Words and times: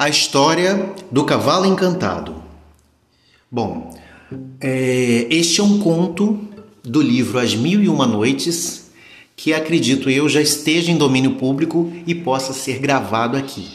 A 0.00 0.08
história 0.08 0.94
do 1.12 1.24
cavalo 1.24 1.66
encantado. 1.66 2.34
Bom, 3.52 3.94
é, 4.58 5.26
este 5.28 5.60
é 5.60 5.62
um 5.62 5.78
conto 5.78 6.40
do 6.82 7.02
livro 7.02 7.38
As 7.38 7.54
Mil 7.54 7.82
e 7.82 7.88
Uma 7.90 8.06
Noites, 8.06 8.92
que 9.36 9.52
acredito 9.52 10.08
eu 10.08 10.26
já 10.26 10.40
esteja 10.40 10.90
em 10.90 10.96
domínio 10.96 11.32
público 11.32 11.92
e 12.06 12.14
possa 12.14 12.54
ser 12.54 12.78
gravado 12.78 13.36
aqui. 13.36 13.68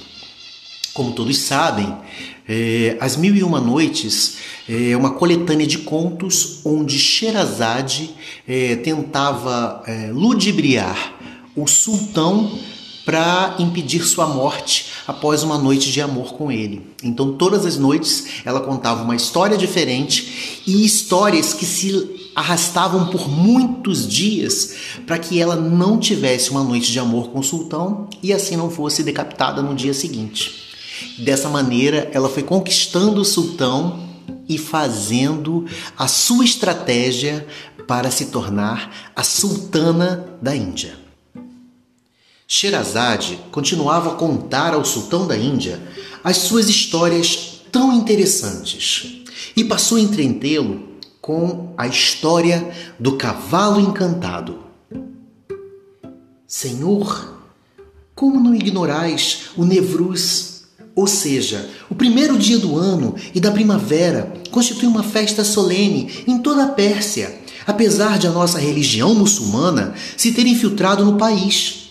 Como 0.95 1.11
todos 1.11 1.37
sabem, 1.37 1.95
é, 2.49 2.97
As 2.99 3.15
Mil 3.15 3.35
e 3.35 3.43
Uma 3.43 3.61
Noites 3.61 4.37
é 4.67 4.97
uma 4.97 5.11
coletânea 5.11 5.67
de 5.67 5.77
contos 5.77 6.61
onde 6.65 6.97
Sherazade 6.97 8.15
é, 8.47 8.75
tentava 8.77 9.83
é, 9.85 10.09
ludibriar 10.11 11.19
o 11.55 11.67
sultão 11.67 12.51
para 13.05 13.55
impedir 13.59 14.03
sua 14.03 14.25
morte 14.25 14.87
após 15.07 15.43
uma 15.43 15.57
noite 15.57 15.91
de 15.91 16.01
amor 16.01 16.33
com 16.33 16.51
ele. 16.51 16.81
Então, 17.03 17.33
todas 17.33 17.65
as 17.65 17.77
noites 17.77 18.25
ela 18.43 18.59
contava 18.59 19.03
uma 19.03 19.15
história 19.15 19.55
diferente 19.55 20.61
e 20.65 20.83
histórias 20.83 21.53
que 21.53 21.65
se 21.65 22.31
arrastavam 22.35 23.07
por 23.07 23.29
muitos 23.29 24.07
dias 24.07 24.75
para 25.05 25.19
que 25.19 25.39
ela 25.39 25.55
não 25.55 25.99
tivesse 25.99 26.49
uma 26.49 26.63
noite 26.63 26.91
de 26.91 26.99
amor 26.99 27.29
com 27.29 27.39
o 27.39 27.43
sultão 27.43 28.09
e 28.21 28.33
assim 28.33 28.57
não 28.57 28.69
fosse 28.69 29.03
decapitada 29.03 29.61
no 29.61 29.75
dia 29.75 29.93
seguinte. 29.93 30.65
Dessa 31.19 31.47
maneira, 31.47 32.09
ela 32.11 32.27
foi 32.27 32.43
conquistando 32.43 33.21
o 33.21 33.25
sultão 33.25 34.03
e 34.49 34.57
fazendo 34.57 35.65
a 35.97 36.07
sua 36.07 36.43
estratégia 36.43 37.45
para 37.87 38.09
se 38.09 38.25
tornar 38.27 39.11
a 39.15 39.23
sultana 39.23 40.25
da 40.41 40.55
Índia. 40.55 41.04
Sherazade 42.47 43.39
continuava 43.51 44.11
a 44.11 44.15
contar 44.15 44.73
ao 44.75 44.85
sultão 44.85 45.25
da 45.25 45.35
Índia 45.35 45.81
as 46.23 46.37
suas 46.37 46.69
histórias 46.69 47.61
tão 47.71 47.91
interessantes 47.91 49.23
e 49.55 49.63
passou 49.63 49.97
a 49.97 50.01
entretê-lo 50.01 50.95
com 51.19 51.73
a 51.75 51.87
história 51.87 52.71
do 52.99 53.17
cavalo 53.17 53.79
encantado. 53.79 54.59
Senhor, 56.47 57.41
como 58.13 58.39
não 58.39 58.53
ignorais 58.53 59.49
o 59.57 59.65
Nevruz, 59.65 60.65
ou 60.95 61.07
seja, 61.07 61.67
o 61.89 61.95
primeiro 61.95 62.37
dia 62.37 62.59
do 62.59 62.77
ano 62.77 63.15
e 63.33 63.39
da 63.39 63.51
primavera 63.51 64.31
constitui 64.51 64.87
uma 64.87 65.03
festa 65.03 65.43
solene 65.43 66.23
em 66.27 66.37
toda 66.37 66.63
a 66.63 66.67
Pérsia, 66.67 67.41
apesar 67.65 68.19
de 68.19 68.27
a 68.27 68.31
nossa 68.31 68.59
religião 68.59 69.15
muçulmana 69.15 69.95
se 70.15 70.31
ter 70.31 70.45
infiltrado 70.45 71.03
no 71.03 71.17
país 71.17 71.84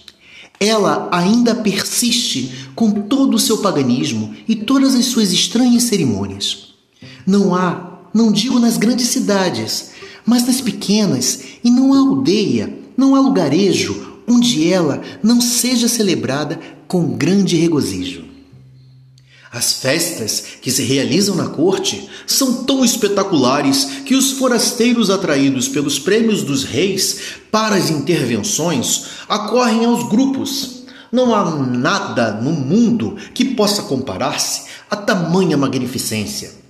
ela 0.58 1.08
ainda 1.12 1.55
persiste 1.55 2.69
com 2.74 2.91
todo 2.91 3.34
o 3.34 3.38
seu 3.38 3.58
paganismo 3.58 4.34
e 4.48 4.55
todas 4.56 4.94
as 4.94 5.06
suas 5.06 5.33
estranhas 5.33 5.84
cerimônias. 5.84 6.74
Não 7.27 7.55
há, 7.55 8.00
não 8.12 8.33
digo 8.33 8.58
nas 8.58 8.77
grandes 8.77 9.08
cidades, 9.08 9.91
mas 10.24 10.46
nas 10.46 10.61
pequenas, 10.61 11.41
e 11.62 11.70
não 11.70 11.92
há 11.92 11.98
aldeia, 11.98 12.78
não 12.96 13.14
há 13.14 13.20
lugarejo 13.20 14.14
onde 14.27 14.66
ela 14.66 15.02
não 15.22 15.41
seja 15.41 15.88
celebrada 15.88 16.58
com 16.89 17.16
grande 17.16 17.56
regozijo. 17.56 18.23
As 19.55 19.74
festas 19.74 20.42
que 20.60 20.69
se 20.69 20.83
realizam 20.83 21.36
na 21.36 21.47
corte 21.47 22.10
são 22.27 22.64
tão 22.64 22.84
espetaculares 22.84 23.84
que 24.05 24.16
os 24.16 24.33
forasteiros 24.33 25.11
atraídos 25.11 25.69
pelos 25.69 25.96
prêmios 25.96 26.42
dos 26.42 26.64
reis 26.64 27.20
para 27.52 27.77
as 27.77 27.88
intervenções 27.88 29.05
acorrem 29.28 29.84
aos 29.84 30.08
grupos. 30.08 30.83
Não 31.12 31.33
há 31.33 31.55
nada 31.55 32.33
no 32.33 32.51
mundo 32.51 33.17
que 33.33 33.45
possa 33.45 33.84
comparar-se 33.84 34.64
a 34.90 34.96
tamanha 34.96 35.57
magnificência. 35.57 36.64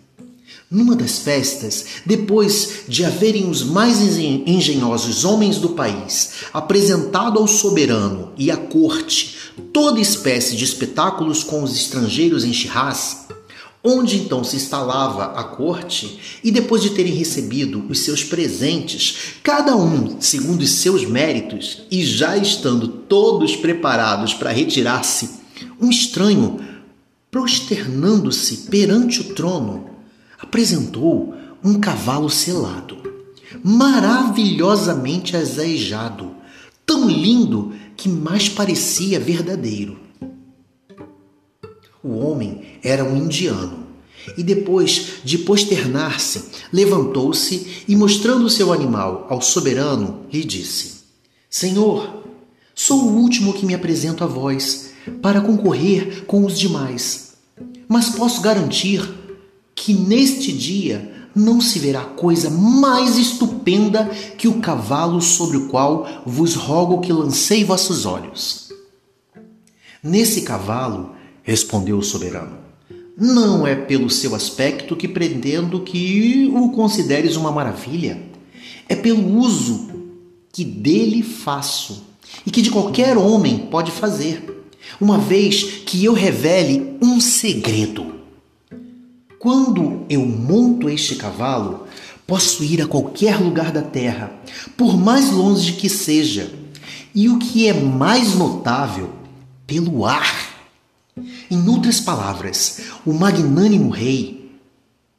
Numa 0.74 0.96
das 0.96 1.20
festas, 1.20 1.84
depois 2.04 2.80
de 2.88 3.04
haverem 3.04 3.48
os 3.48 3.62
mais 3.62 4.00
engenhosos 4.18 5.24
homens 5.24 5.58
do 5.58 5.68
país 5.68 6.32
apresentado 6.52 7.38
ao 7.38 7.46
soberano 7.46 8.32
e 8.36 8.50
à 8.50 8.56
corte 8.56 9.36
toda 9.72 10.00
espécie 10.00 10.56
de 10.56 10.64
espetáculos 10.64 11.44
com 11.44 11.62
os 11.62 11.76
estrangeiros 11.76 12.44
em 12.44 12.52
Shiraz, 12.52 13.28
onde 13.84 14.16
então 14.16 14.42
se 14.42 14.56
instalava 14.56 15.38
a 15.38 15.44
corte, 15.44 16.18
e 16.42 16.50
depois 16.50 16.82
de 16.82 16.90
terem 16.90 17.14
recebido 17.14 17.84
os 17.88 18.00
seus 18.00 18.24
presentes, 18.24 19.16
cada 19.44 19.76
um 19.76 20.20
segundo 20.20 20.62
os 20.62 20.70
seus 20.70 21.04
méritos, 21.04 21.82
e 21.88 22.04
já 22.04 22.36
estando 22.36 22.88
todos 22.88 23.54
preparados 23.54 24.34
para 24.34 24.50
retirar-se, 24.50 25.30
um 25.80 25.88
estranho, 25.88 26.58
prosternando-se 27.30 28.68
perante 28.68 29.20
o 29.20 29.34
trono, 29.34 29.94
apresentou 30.38 31.34
um 31.62 31.80
cavalo 31.80 32.28
selado, 32.28 32.98
maravilhosamente 33.62 35.36
azeijado, 35.36 36.34
tão 36.84 37.08
lindo 37.08 37.72
que 37.96 38.08
mais 38.08 38.48
parecia 38.48 39.18
verdadeiro. 39.18 39.98
O 42.02 42.18
homem 42.18 42.62
era 42.82 43.02
um 43.02 43.16
indiano 43.16 43.84
e 44.36 44.42
depois 44.42 45.20
de 45.24 45.38
posternar-se, 45.38 46.44
levantou-se 46.72 47.84
e, 47.88 47.96
mostrando 47.96 48.48
seu 48.50 48.72
animal 48.72 49.26
ao 49.30 49.40
soberano, 49.40 50.20
lhe 50.32 50.44
disse: 50.44 51.04
Senhor, 51.48 52.22
sou 52.74 53.04
o 53.04 53.16
último 53.16 53.52
que 53.54 53.64
me 53.64 53.74
apresento 53.74 54.24
a 54.24 54.26
vós 54.26 54.90
para 55.22 55.40
concorrer 55.40 56.24
com 56.26 56.44
os 56.44 56.58
demais, 56.58 57.34
mas 57.88 58.10
posso 58.10 58.40
garantir 58.40 59.02
que 59.74 59.92
neste 59.92 60.52
dia 60.52 61.12
não 61.34 61.60
se 61.60 61.78
verá 61.78 62.02
coisa 62.02 62.48
mais 62.48 63.18
estupenda 63.18 64.04
que 64.38 64.46
o 64.46 64.60
cavalo 64.60 65.20
sobre 65.20 65.56
o 65.56 65.68
qual 65.68 66.22
vos 66.24 66.54
rogo 66.54 67.00
que 67.00 67.12
lancei 67.12 67.64
vossos 67.64 68.06
olhos. 68.06 68.68
Nesse 70.02 70.42
cavalo, 70.42 71.10
respondeu 71.42 71.98
o 71.98 72.02
soberano, 72.02 72.58
não 73.16 73.66
é 73.66 73.74
pelo 73.74 74.10
seu 74.10 74.34
aspecto 74.34 74.94
que 74.94 75.08
pretendo 75.08 75.80
que 75.80 76.50
o 76.54 76.70
consideres 76.70 77.36
uma 77.36 77.50
maravilha, 77.50 78.22
é 78.88 78.94
pelo 78.94 79.38
uso 79.38 79.88
que 80.52 80.64
dele 80.64 81.22
faço 81.22 82.04
e 82.46 82.50
que 82.50 82.62
de 82.62 82.70
qualquer 82.70 83.16
homem 83.16 83.66
pode 83.70 83.90
fazer, 83.90 84.66
uma 85.00 85.18
vez 85.18 85.62
que 85.84 86.04
eu 86.04 86.12
revele 86.12 86.96
um 87.00 87.20
segredo. 87.20 88.13
Quando 89.44 90.06
eu 90.09 90.25
monto 90.25 90.88
este 90.88 91.16
cavalo, 91.16 91.87
posso 92.27 92.65
ir 92.65 92.81
a 92.81 92.87
qualquer 92.87 93.38
lugar 93.38 93.71
da 93.71 93.82
terra, 93.82 94.32
por 94.75 94.97
mais 94.97 95.31
longe 95.31 95.75
que 95.75 95.87
seja, 95.87 96.50
e 97.15 97.28
o 97.28 97.38
que 97.38 97.69
é 97.69 97.75
mais 97.75 98.34
notável, 98.37 99.10
pelo 99.66 100.06
ar. 100.06 100.66
Em 101.50 101.69
outras 101.69 102.00
palavras, 102.00 102.84
o 103.05 103.12
magnânimo 103.12 103.91
rei, 103.91 104.50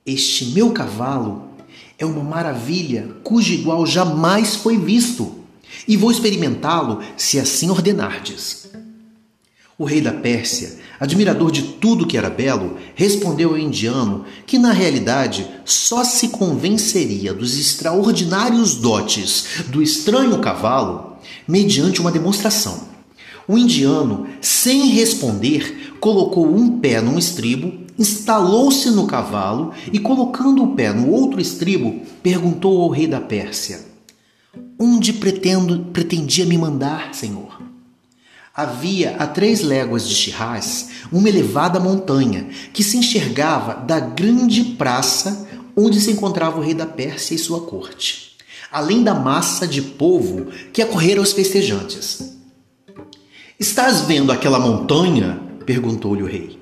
este 0.03 0.45
meu 0.45 0.71
cavalo, 0.71 1.49
é 1.95 2.03
uma 2.03 2.23
maravilha 2.23 3.17
cujo 3.23 3.53
igual 3.53 3.85
jamais 3.85 4.55
foi 4.55 4.75
visto, 4.75 5.35
e 5.87 5.95
vou 5.95 6.09
experimentá-lo 6.09 6.99
se 7.15 7.39
assim 7.39 7.69
ordenardes. 7.69 8.71
O 9.77 9.83
rei 9.83 9.99
da 9.99 10.13
Pérsia, 10.13 10.77
admirador 10.97 11.51
de 11.51 11.61
tudo 11.61 12.07
que 12.07 12.17
era 12.17 12.29
belo, 12.29 12.77
respondeu 12.95 13.49
ao 13.49 13.57
indiano 13.57 14.23
que, 14.47 14.57
na 14.57 14.71
realidade, 14.71 15.45
só 15.65 16.01
se 16.05 16.29
convenceria 16.29 17.33
dos 17.33 17.59
extraordinários 17.59 18.75
dotes 18.75 19.65
do 19.67 19.81
estranho 19.81 20.39
cavalo 20.39 21.17
mediante 21.45 21.99
uma 21.99 22.11
demonstração. 22.11 22.87
O 23.45 23.57
indiano, 23.57 24.25
sem 24.39 24.91
responder, 24.91 25.93
colocou 25.99 26.55
um 26.55 26.79
pé 26.79 27.01
num 27.01 27.19
estribo, 27.19 27.73
instalou-se 27.99 28.89
no 28.91 29.05
cavalo 29.05 29.73
e, 29.91 29.99
colocando 29.99 30.63
o 30.63 30.73
pé 30.73 30.93
no 30.93 31.09
outro 31.11 31.41
estribo, 31.41 31.99
perguntou 32.23 32.81
ao 32.81 32.89
rei 32.89 33.07
da 33.07 33.19
Pérsia: 33.19 33.81
Onde 34.79 35.11
pretendo, 35.11 35.87
pretendia 35.91 36.45
me 36.45 36.57
mandar, 36.57 37.13
senhor? 37.13 37.54
Havia 38.55 39.17
a 39.19 39.27
três 39.27 39.61
léguas 39.61 40.07
de 40.07 40.15
Shiraz 40.15 40.87
uma 41.11 41.27
elevada 41.27 41.77
montanha 41.77 42.47
que 42.71 42.85
se 42.85 42.95
enxergava 42.95 43.73
da 43.73 43.99
grande 43.99 44.63
praça 44.63 45.45
onde 45.75 45.99
se 45.99 46.11
encontrava 46.11 46.57
o 46.57 46.61
rei 46.61 46.73
da 46.73 46.85
Pérsia 46.85 47.35
e 47.35 47.37
sua 47.37 47.59
corte, 47.61 48.37
além 48.71 49.03
da 49.03 49.13
massa 49.13 49.67
de 49.67 49.81
povo 49.81 50.47
que 50.71 50.81
acorrera 50.81 51.19
aos 51.19 51.33
festejantes. 51.33 52.33
Estás 53.59 54.01
vendo 54.01 54.31
aquela 54.31 54.57
montanha? 54.57 55.37
perguntou-lhe 55.65 56.23
o 56.23 56.27
rei. 56.27 56.57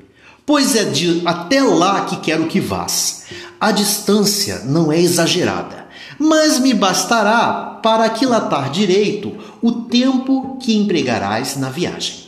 Pois 0.45 0.75
é 0.75 0.85
de 0.85 1.21
até 1.25 1.61
lá 1.61 2.05
que 2.05 2.17
quero 2.17 2.47
que 2.47 2.59
vás. 2.59 3.25
A 3.61 3.71
distância 3.71 4.63
não 4.65 4.91
é 4.91 4.99
exagerada, 4.99 5.82
mas 6.19 6.59
me 6.59 6.73
bastará 6.73 7.79
para 7.81 8.05
aquilatar 8.05 8.69
direito 8.69 9.35
o 9.61 9.71
tempo 9.71 10.57
que 10.59 10.75
empregarás 10.75 11.57
na 11.57 11.69
viagem. 11.69 12.23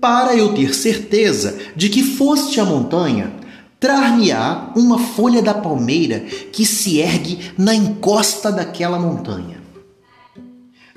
Para 0.00 0.36
eu 0.36 0.54
ter 0.54 0.74
certeza 0.74 1.58
de 1.74 1.88
que 1.88 2.02
foste 2.02 2.60
a 2.60 2.64
montanha, 2.64 3.32
trar-me-á 3.80 4.70
uma 4.76 4.98
folha 4.98 5.42
da 5.42 5.54
palmeira 5.54 6.20
que 6.20 6.64
se 6.64 6.98
ergue 6.98 7.52
na 7.58 7.74
encosta 7.74 8.52
daquela 8.52 8.98
montanha. 8.98 9.60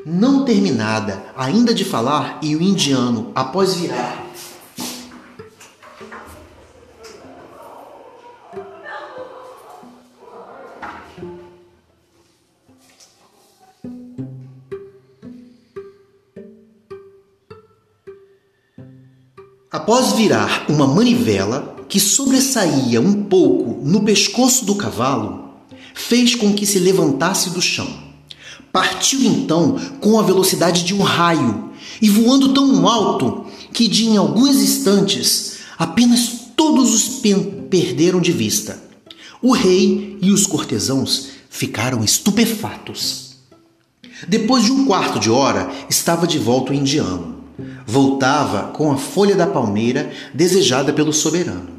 Não 0.05 0.45
terminada 0.45 1.23
ainda 1.35 1.73
de 1.73 1.83
falar, 1.83 2.37
e 2.43 2.55
o 2.55 2.61
indiano, 2.61 3.31
após 3.33 3.75
virar 3.75 4.24
Após 19.75 20.13
virar 20.13 20.67
uma 20.69 20.87
manivela 20.87 21.75
que 21.89 21.99
sobressaía 21.99 23.01
um 23.01 23.23
pouco 23.23 23.85
no 23.85 24.05
pescoço 24.05 24.63
do 24.63 24.73
cavalo, 24.73 25.49
fez 25.93 26.33
com 26.33 26.53
que 26.53 26.65
se 26.65 26.79
levantasse 26.79 27.49
do 27.49 27.61
chão. 27.61 27.85
Partiu 28.71 29.21
então 29.21 29.77
com 29.99 30.17
a 30.17 30.23
velocidade 30.23 30.85
de 30.85 30.95
um 30.95 31.01
raio 31.01 31.71
e 32.01 32.09
voando 32.09 32.53
tão 32.53 32.87
alto 32.87 33.47
que 33.73 33.89
de 33.89 34.05
em 34.05 34.15
alguns 34.15 34.55
instantes 34.55 35.57
apenas 35.77 36.29
todos 36.55 36.93
os 36.93 37.21
perderam 37.69 38.21
de 38.21 38.31
vista. 38.31 38.81
O 39.41 39.51
rei 39.51 40.17
e 40.21 40.31
os 40.31 40.47
cortesãos 40.47 41.31
ficaram 41.49 42.01
estupefatos. 42.01 43.35
Depois 44.25 44.63
de 44.63 44.71
um 44.71 44.85
quarto 44.85 45.19
de 45.19 45.29
hora, 45.29 45.69
estava 45.89 46.25
de 46.25 46.39
volta 46.39 46.71
o 46.71 46.73
indiano. 46.73 47.43
Voltava 47.87 48.71
com 48.71 48.91
a 48.91 48.97
folha 48.97 49.35
da 49.35 49.45
palmeira 49.45 50.11
desejada 50.33 50.91
pelo 50.91 51.13
soberano. 51.13 51.75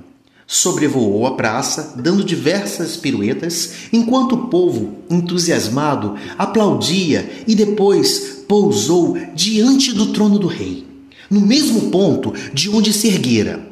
Sobrevoou 0.47 1.26
a 1.26 1.35
praça, 1.35 1.94
dando 1.97 2.23
diversas 2.23 2.97
piruetas, 2.97 3.73
enquanto 3.93 4.37
o 4.37 4.47
povo, 4.47 4.99
entusiasmado, 5.11 6.14
aplaudia 6.38 7.29
e 7.49 7.55
depois 7.55 8.44
pousou 8.47 9.19
diante 9.35 9.93
do 9.93 10.12
trono 10.12 10.38
do 10.38 10.47
rei, 10.47 10.87
no 11.29 11.41
mesmo 11.41 11.91
ponto 11.91 12.32
de 12.55 12.70
onde 12.70 12.93
se 12.93 13.08
erguera. 13.08 13.67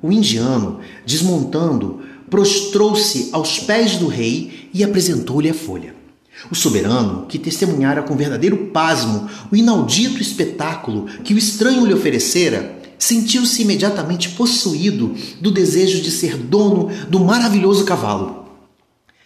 O 0.00 0.12
indiano, 0.12 0.78
desmontando, 1.04 2.00
prostrou-se 2.30 3.28
aos 3.32 3.58
pés 3.58 3.96
do 3.96 4.06
rei 4.06 4.70
e 4.72 4.84
apresentou-lhe 4.84 5.50
a 5.50 5.54
folha. 5.54 5.99
O 6.48 6.54
soberano, 6.54 7.26
que 7.26 7.38
testemunhara 7.38 8.02
com 8.02 8.16
verdadeiro 8.16 8.68
pasmo 8.72 9.28
o 9.50 9.56
inaudito 9.56 10.22
espetáculo 10.22 11.06
que 11.24 11.34
o 11.34 11.38
estranho 11.38 11.84
lhe 11.84 11.94
oferecera, 11.94 12.78
sentiu-se 12.98 13.62
imediatamente 13.62 14.28
possuído 14.30 15.14
do 15.40 15.50
desejo 15.50 16.00
de 16.00 16.10
ser 16.10 16.36
dono 16.36 16.90
do 17.08 17.18
maravilhoso 17.18 17.84
cavalo. 17.84 18.40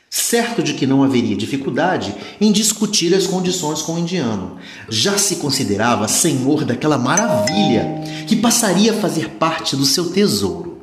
Certo 0.09 0.63
de 0.63 0.75
que 0.75 0.87
não 0.87 1.03
haveria 1.03 1.37
dificuldade 1.37 2.15
em 2.41 2.53
discutir 2.53 3.13
as 3.15 3.27
condições 3.27 3.83
com 3.83 3.95
o 3.95 3.99
indiano, 3.99 4.59
já 4.89 5.19
se 5.19 5.37
considerava 5.37 6.07
senhor 6.07 6.65
daquela 6.65 6.97
maravilha 6.97 7.85
que 8.25 8.37
passaria 8.37 8.93
a 8.93 9.01
fazer 9.01 9.31
parte 9.31 9.75
do 9.75 9.85
seu 9.85 10.11
tesouro. 10.11 10.74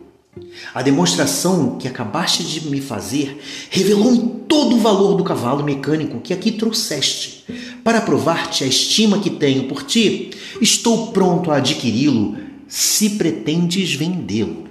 A 0.73 0.81
demonstração 0.81 1.77
que 1.77 1.87
acabaste 1.87 2.43
de 2.45 2.69
me 2.69 2.79
fazer 2.79 3.41
revelou-me 3.69 4.45
todo 4.47 4.75
o 4.75 4.79
valor 4.79 5.15
do 5.15 5.23
cavalo 5.23 5.63
mecânico 5.63 6.21
que 6.21 6.33
aqui 6.33 6.51
trouxeste. 6.51 7.43
Para 7.83 7.99
provar-te 7.99 8.63
a 8.63 8.67
estima 8.67 9.19
que 9.19 9.29
tenho 9.29 9.67
por 9.67 9.83
ti, 9.83 10.31
estou 10.61 11.07
pronto 11.07 11.51
a 11.51 11.57
adquiri-lo 11.57 12.37
se 12.69 13.11
pretendes 13.11 13.93
vendê-lo. 13.93 14.63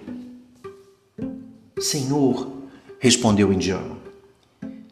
Senhor, 1.79 2.51
respondeu 2.99 3.49
o 3.49 3.53
indiano, 3.53 3.99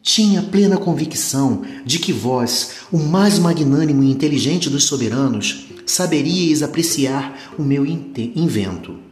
tinha 0.01 0.43
plena 0.43 0.77
convicção 0.77 1.63
de 1.85 1.97
que 1.97 2.13
vós, 2.13 2.71
o 2.91 2.97
mais 2.97 3.39
magnânimo 3.39 4.03
e 4.03 4.11
inteligente 4.11 4.69
dos 4.69 4.85
soberanos, 4.85 5.65
saberíeis 5.85 6.61
apreciar 6.61 7.53
o 7.57 7.63
meu 7.63 7.85
invento 7.85 9.08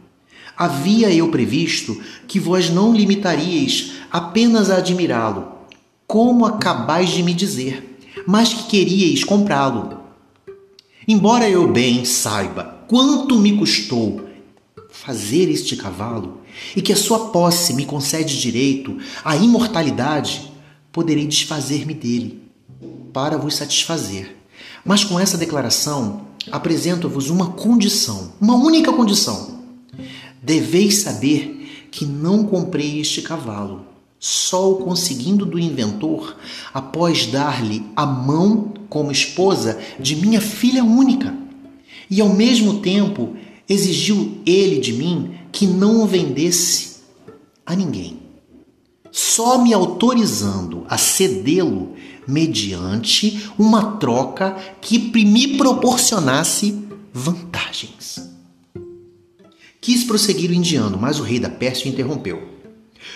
havia 0.58 1.14
eu 1.14 1.30
previsto 1.30 2.02
que 2.26 2.40
vós 2.40 2.68
não 2.68 2.92
limitaríeis 2.92 3.92
apenas 4.10 4.68
a 4.70 4.78
admirá-lo, 4.78 5.52
como 6.04 6.44
acabais 6.44 7.10
de 7.10 7.22
me 7.22 7.32
dizer, 7.32 8.00
mas 8.26 8.52
que 8.52 8.64
queríeis 8.64 9.22
comprá-lo. 9.22 10.00
Embora 11.06 11.48
eu 11.48 11.70
bem 11.72 12.04
saiba 12.04 12.84
quanto 12.88 13.38
me 13.38 13.56
custou 13.56 14.28
fazer 14.90 15.48
este 15.48 15.76
cavalo 15.76 16.40
e 16.74 16.82
que 16.82 16.92
a 16.92 16.96
sua 16.96 17.28
posse 17.28 17.72
me 17.72 17.86
concede 17.86 18.40
direito 18.40 18.98
à 19.24 19.36
imortalidade, 19.36 20.50
poderei 20.90 21.26
desfazer-me 21.26 21.94
dele 21.94 22.42
para 23.12 23.38
vos 23.38 23.54
satisfazer. 23.54 24.36
Mas 24.84 25.04
com 25.04 25.20
essa 25.20 25.38
declaração, 25.38 26.26
apresento-vos 26.50 27.30
uma 27.30 27.50
condição, 27.50 28.32
uma 28.40 28.56
única 28.56 28.92
condição 28.92 29.57
Deveis 30.48 31.00
saber 31.00 31.88
que 31.90 32.06
não 32.06 32.42
comprei 32.42 32.98
este 32.98 33.20
cavalo, 33.20 33.84
só 34.18 34.72
o 34.72 34.76
conseguindo 34.76 35.44
do 35.44 35.58
inventor 35.58 36.38
após 36.72 37.26
dar-lhe 37.26 37.84
a 37.94 38.06
mão 38.06 38.72
como 38.88 39.12
esposa 39.12 39.78
de 40.00 40.16
minha 40.16 40.40
filha 40.40 40.82
única. 40.82 41.36
E 42.10 42.18
ao 42.22 42.30
mesmo 42.30 42.80
tempo 42.80 43.36
exigiu 43.68 44.38
ele 44.46 44.80
de 44.80 44.94
mim 44.94 45.34
que 45.52 45.66
não 45.66 46.02
o 46.02 46.06
vendesse 46.06 47.00
a 47.66 47.76
ninguém, 47.76 48.18
só 49.12 49.62
me 49.62 49.74
autorizando 49.74 50.86
a 50.88 50.96
cedê-lo 50.96 51.92
mediante 52.26 53.50
uma 53.58 53.98
troca 53.98 54.56
que 54.80 54.98
me 54.98 55.58
proporcionasse 55.58 56.74
vantagens. 57.12 58.27
Quis 59.88 60.04
prosseguir 60.04 60.50
o 60.50 60.54
indiano, 60.54 60.98
mas 61.00 61.18
o 61.18 61.22
rei 61.22 61.38
da 61.38 61.48
Pérsia 61.48 61.86
o 61.86 61.88
interrompeu. 61.88 62.46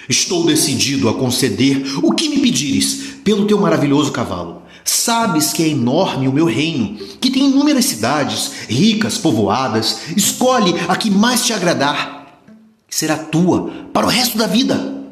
Estou 0.08 0.46
decidido 0.46 1.06
a 1.06 1.12
conceder 1.12 1.82
o 2.02 2.14
que 2.14 2.30
me 2.30 2.38
pedires 2.38 3.18
pelo 3.22 3.46
teu 3.46 3.60
maravilhoso 3.60 4.10
cavalo. 4.10 4.62
Sabes 4.82 5.52
que 5.52 5.62
é 5.62 5.68
enorme 5.68 6.28
o 6.28 6.32
meu 6.32 6.46
reino, 6.46 6.96
que 7.20 7.30
tem 7.30 7.50
inúmeras 7.50 7.84
cidades, 7.84 8.52
ricas, 8.70 9.18
povoadas. 9.18 10.16
Escolhe 10.16 10.74
a 10.88 10.96
que 10.96 11.10
mais 11.10 11.44
te 11.44 11.52
agradar, 11.52 12.40
será 12.88 13.18
tua 13.18 13.70
para 13.92 14.06
o 14.06 14.08
resto 14.08 14.38
da 14.38 14.46
vida. 14.46 15.04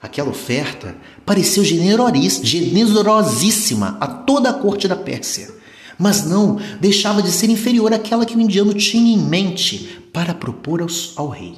Aquela 0.00 0.30
oferta 0.30 0.96
pareceu 1.26 1.62
generosíssima 1.62 3.98
a 4.00 4.06
toda 4.06 4.48
a 4.48 4.54
corte 4.54 4.88
da 4.88 4.96
Pérsia 4.96 5.58
mas 5.98 6.24
não 6.24 6.58
deixava 6.80 7.20
de 7.20 7.32
ser 7.32 7.50
inferior 7.50 7.92
àquela 7.92 8.24
que 8.24 8.36
o 8.36 8.40
indiano 8.40 8.72
tinha 8.72 9.12
em 9.12 9.18
mente 9.18 9.98
para 10.18 10.34
propor 10.34 10.84
ao 11.14 11.28
rei. 11.28 11.54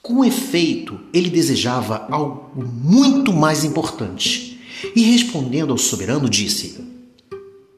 Com 0.00 0.24
efeito, 0.24 1.00
ele 1.12 1.28
desejava 1.28 2.06
algo 2.08 2.52
muito 2.62 3.32
mais 3.32 3.64
importante 3.64 4.60
e, 4.94 5.02
respondendo 5.02 5.72
ao 5.72 5.76
soberano, 5.76 6.30
disse: 6.30 6.80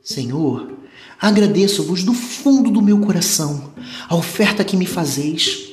Senhor, 0.05 0.71
agradeço-vos 1.19 2.05
do 2.05 2.13
fundo 2.13 2.71
do 2.71 2.83
meu 2.83 3.01
coração 3.01 3.73
a 4.11 4.15
oferta 4.15 4.63
que 4.63 4.77
me 4.77 4.85
fazeis. 4.85 5.73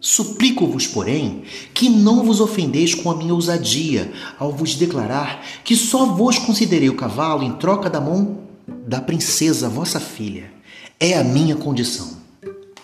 Suplico-vos, 0.00 0.86
porém, 0.86 1.42
que 1.74 1.88
não 1.88 2.22
vos 2.22 2.40
ofendeis 2.40 2.94
com 2.94 3.10
a 3.10 3.16
minha 3.16 3.34
ousadia 3.34 4.12
ao 4.38 4.52
vos 4.52 4.76
declarar 4.76 5.44
que 5.64 5.74
só 5.74 6.06
vos 6.06 6.38
considerei 6.38 6.88
o 6.88 6.96
cavalo 6.96 7.42
em 7.42 7.54
troca 7.54 7.90
da 7.90 8.00
mão 8.00 8.42
da 8.86 9.00
princesa 9.00 9.68
vossa 9.68 9.98
filha 9.98 10.52
é 11.00 11.18
a 11.18 11.24
minha 11.24 11.56
condição. 11.56 12.19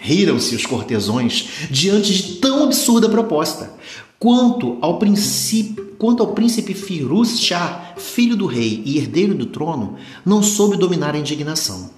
Riram-se 0.07 0.55
os 0.55 0.65
cortesões 0.65 1.67
diante 1.69 2.15
de 2.15 2.35
tão 2.35 2.63
absurda 2.63 3.09
proposta. 3.09 3.73
Quanto 4.21 4.79
ao 4.81 5.01
príncipe, 5.01 5.83
quanto 5.99 6.23
ao 6.23 6.33
príncipe 6.33 6.75
Firuz 6.75 7.41
Shah, 7.41 7.95
filho 7.97 8.37
do 8.37 8.47
rei 8.47 8.85
e 8.87 8.99
herdeiro 8.99 9.35
do 9.35 9.47
trono, 9.47 9.97
não 10.25 10.45
soube 10.45 10.77
dominar 10.77 11.17
a 11.17 11.19
indignação. 11.19 11.91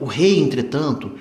O 0.00 0.04
rei, 0.04 0.40
entretanto, 0.40 1.12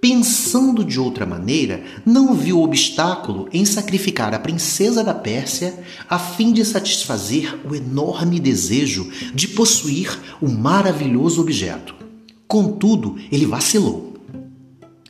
pensando 0.00 0.82
de 0.82 0.98
outra 0.98 1.26
maneira, 1.26 1.84
não 2.06 2.32
viu 2.32 2.62
obstáculo 2.62 3.46
em 3.52 3.66
sacrificar 3.66 4.32
a 4.32 4.38
princesa 4.38 5.04
da 5.04 5.12
Pérsia 5.12 5.78
a 6.08 6.18
fim 6.18 6.54
de 6.54 6.64
satisfazer 6.64 7.54
o 7.70 7.74
enorme 7.74 8.40
desejo 8.40 9.10
de 9.34 9.48
possuir 9.48 10.18
o 10.40 10.48
maravilhoso 10.48 11.38
objeto. 11.38 11.94
Contudo, 12.48 13.16
ele 13.30 13.44
vacilou. 13.44 14.05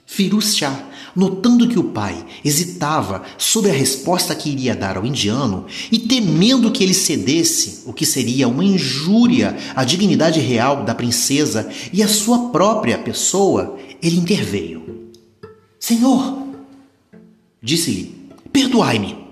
Firuz 0.06 0.56
Shah, 0.56 0.88
notando 1.16 1.68
que 1.68 1.78
o 1.78 1.84
pai 1.84 2.24
hesitava 2.44 3.22
sobre 3.36 3.70
a 3.70 3.74
resposta 3.74 4.36
que 4.36 4.48
iria 4.48 4.76
dar 4.76 4.96
ao 4.96 5.04
indiano 5.04 5.66
e 5.90 5.98
temendo 5.98 6.70
que 6.70 6.84
ele 6.84 6.94
cedesse, 6.94 7.82
o 7.86 7.92
que 7.92 8.06
seria 8.06 8.46
uma 8.46 8.64
injúria 8.64 9.56
à 9.74 9.82
dignidade 9.82 10.38
real 10.38 10.84
da 10.84 10.94
princesa 10.94 11.68
e 11.92 12.02
à 12.02 12.08
sua 12.08 12.50
própria 12.50 12.96
pessoa, 12.98 13.76
ele 14.00 14.16
interveio. 14.16 15.10
Senhor, 15.80 16.38
disse-lhe, 17.60 18.14
perdoai-me. 18.52 19.26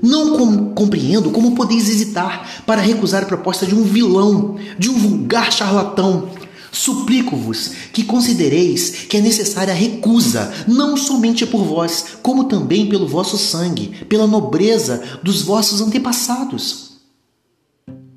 Não 0.00 0.38
com 0.38 0.72
compreendo 0.72 1.30
como 1.30 1.56
podeis 1.56 1.88
hesitar 1.88 2.62
para 2.64 2.80
recusar 2.80 3.24
a 3.24 3.26
proposta 3.26 3.66
de 3.66 3.74
um 3.74 3.82
vilão, 3.82 4.56
de 4.78 4.88
um 4.88 4.94
vulgar 4.94 5.52
charlatão. 5.52 6.30
Suplico-vos 6.72 7.72
que 7.92 8.04
considereis 8.04 8.90
que 9.08 9.16
é 9.16 9.20
necessária 9.20 9.72
a 9.72 9.76
recusa, 9.76 10.52
não 10.68 10.96
somente 10.96 11.44
por 11.44 11.64
vós, 11.64 12.04
como 12.22 12.44
também 12.44 12.88
pelo 12.88 13.08
vosso 13.08 13.36
sangue, 13.36 14.04
pela 14.08 14.26
nobreza 14.26 15.18
dos 15.22 15.42
vossos 15.42 15.80
antepassados. 15.80 16.90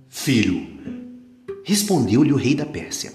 Filho, 0.07 0.67
respondeu-lhe 1.63 2.31
o 2.31 2.37
rei 2.37 2.53
da 2.53 2.65
Pérsia, 2.65 3.13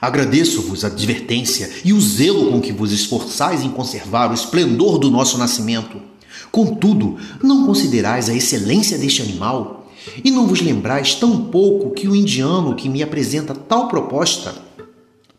agradeço-vos 0.00 0.84
a 0.84 0.86
advertência 0.86 1.68
e 1.84 1.92
o 1.92 2.00
zelo 2.00 2.52
com 2.52 2.60
que 2.60 2.72
vos 2.72 2.92
esforçais 2.92 3.64
em 3.64 3.70
conservar 3.70 4.30
o 4.30 4.34
esplendor 4.34 4.98
do 4.98 5.10
nosso 5.10 5.36
nascimento. 5.36 6.00
Contudo, 6.52 7.18
não 7.42 7.66
considerais 7.66 8.28
a 8.28 8.34
excelência 8.34 8.96
deste 8.96 9.22
animal? 9.22 9.92
E 10.24 10.30
não 10.30 10.46
vos 10.46 10.60
lembrais 10.60 11.14
tão 11.16 11.46
pouco 11.46 11.90
que 11.90 12.08
o 12.08 12.14
indiano 12.14 12.76
que 12.76 12.88
me 12.88 13.02
apresenta 13.02 13.54
tal 13.54 13.88
proposta 13.88 14.67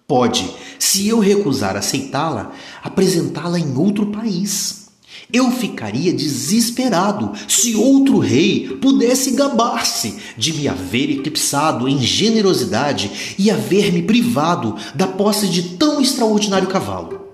pode, 0.10 0.50
se 0.80 1.08
eu 1.08 1.20
recusar 1.20 1.78
aceitá-la, 1.78 2.52
apresentá-la 2.84 3.60
em 3.60 3.78
outro 3.78 4.08
país. 4.08 4.90
Eu 5.32 5.52
ficaria 5.52 6.12
desesperado 6.12 7.34
se 7.48 7.76
outro 7.76 8.18
rei 8.18 8.68
pudesse 8.82 9.32
gabar-se 9.32 10.16
de 10.36 10.52
me 10.54 10.68
haver 10.68 11.12
eclipsado 11.12 11.88
em 11.88 12.02
generosidade 12.02 13.36
e 13.38 13.52
haver-me 13.52 14.02
privado 14.02 14.76
da 14.96 15.06
posse 15.06 15.48
de 15.48 15.78
tão 15.78 16.02
extraordinário 16.02 16.68
cavalo. 16.68 17.28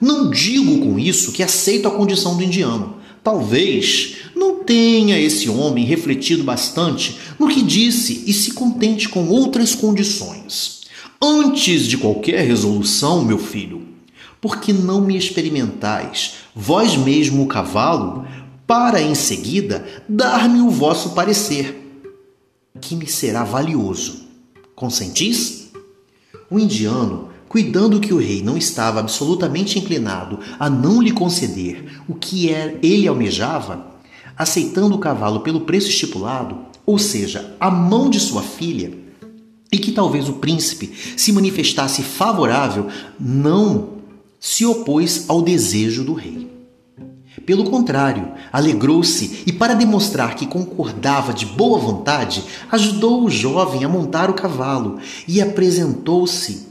Não 0.00 0.30
digo 0.30 0.78
com 0.78 0.96
isso 0.96 1.32
que 1.32 1.42
aceito 1.42 1.88
a 1.88 1.90
condição 1.90 2.36
do 2.36 2.44
indiano, 2.44 3.00
Talvez 3.22 4.14
não 4.34 4.64
tenha 4.64 5.18
esse 5.20 5.46
homem 5.50 5.84
refletido 5.84 6.42
bastante 6.42 7.18
no 7.38 7.48
que 7.48 7.60
disse 7.60 8.24
e 8.26 8.32
se 8.32 8.54
contente 8.54 9.10
com 9.10 9.28
outras 9.28 9.74
condições. 9.74 10.79
Antes 11.22 11.86
de 11.86 11.98
qualquer 11.98 12.46
resolução, 12.46 13.22
meu 13.22 13.36
filho, 13.36 13.86
por 14.40 14.58
que 14.58 14.72
não 14.72 15.02
me 15.02 15.18
experimentais, 15.18 16.36
vós 16.54 16.96
mesmo 16.96 17.42
o 17.42 17.46
cavalo, 17.46 18.24
para 18.66 19.02
em 19.02 19.14
seguida 19.14 19.84
dar-me 20.08 20.62
o 20.62 20.70
vosso 20.70 21.10
parecer, 21.10 21.76
que 22.80 22.96
me 22.96 23.06
será 23.06 23.44
valioso. 23.44 24.28
Consentis? 24.74 25.70
O 26.50 26.58
indiano 26.58 27.28
cuidando 27.50 28.00
que 28.00 28.14
o 28.14 28.18
rei 28.18 28.42
não 28.42 28.56
estava 28.56 29.00
absolutamente 29.00 29.78
inclinado 29.78 30.38
a 30.58 30.70
não 30.70 31.02
lhe 31.02 31.12
conceder 31.12 32.00
o 32.08 32.14
que 32.14 32.48
é, 32.48 32.78
ele 32.82 33.06
almejava, 33.06 33.90
aceitando 34.38 34.94
o 34.94 35.00
cavalo 35.00 35.40
pelo 35.40 35.60
preço 35.60 35.90
estipulado, 35.90 36.60
ou 36.86 36.98
seja, 36.98 37.54
a 37.60 37.70
mão 37.70 38.08
de 38.08 38.18
sua 38.18 38.40
filha, 38.40 39.09
e 39.72 39.78
que 39.78 39.92
talvez 39.92 40.28
o 40.28 40.34
príncipe 40.34 40.92
se 41.16 41.32
manifestasse 41.32 42.02
favorável, 42.02 42.88
não 43.18 44.00
se 44.38 44.64
opôs 44.66 45.26
ao 45.28 45.42
desejo 45.42 46.02
do 46.02 46.14
rei. 46.14 46.50
Pelo 47.46 47.70
contrário, 47.70 48.32
alegrou-se 48.52 49.44
e, 49.46 49.52
para 49.52 49.74
demonstrar 49.74 50.34
que 50.34 50.46
concordava 50.46 51.32
de 51.32 51.46
boa 51.46 51.78
vontade, 51.78 52.44
ajudou 52.70 53.24
o 53.24 53.30
jovem 53.30 53.84
a 53.84 53.88
montar 53.88 54.28
o 54.28 54.34
cavalo 54.34 54.98
e 55.26 55.40
apresentou-se 55.40 56.66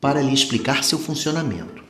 para 0.00 0.20
lhe 0.20 0.32
explicar 0.32 0.84
seu 0.84 0.98
funcionamento. 0.98 1.82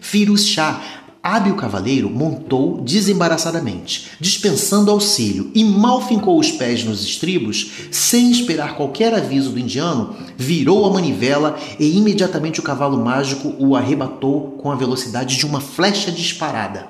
Firuz 0.00 0.46
Shah, 0.46 0.80
hábil 1.26 1.56
cavaleiro, 1.56 2.08
montou 2.08 2.80
desembaraçadamente, 2.80 4.12
dispensando 4.20 4.92
auxílio, 4.92 5.50
e 5.56 5.64
mal 5.64 6.00
fincou 6.06 6.38
os 6.38 6.52
pés 6.52 6.84
nos 6.84 7.02
estribos, 7.02 7.72
sem 7.90 8.30
esperar 8.30 8.76
qualquer 8.76 9.12
aviso 9.12 9.50
do 9.50 9.58
indiano, 9.58 10.14
virou 10.36 10.86
a 10.86 10.90
manivela 10.92 11.58
e 11.80 11.96
imediatamente 11.96 12.60
o 12.60 12.62
cavalo 12.62 13.04
mágico 13.04 13.52
o 13.58 13.74
arrebatou 13.74 14.52
com 14.52 14.70
a 14.70 14.76
velocidade 14.76 15.36
de 15.36 15.44
uma 15.44 15.60
flecha 15.60 16.12
disparada 16.12 16.88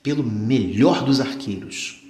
pelo 0.00 0.22
melhor 0.22 1.04
dos 1.04 1.20
arqueiros. 1.20 2.04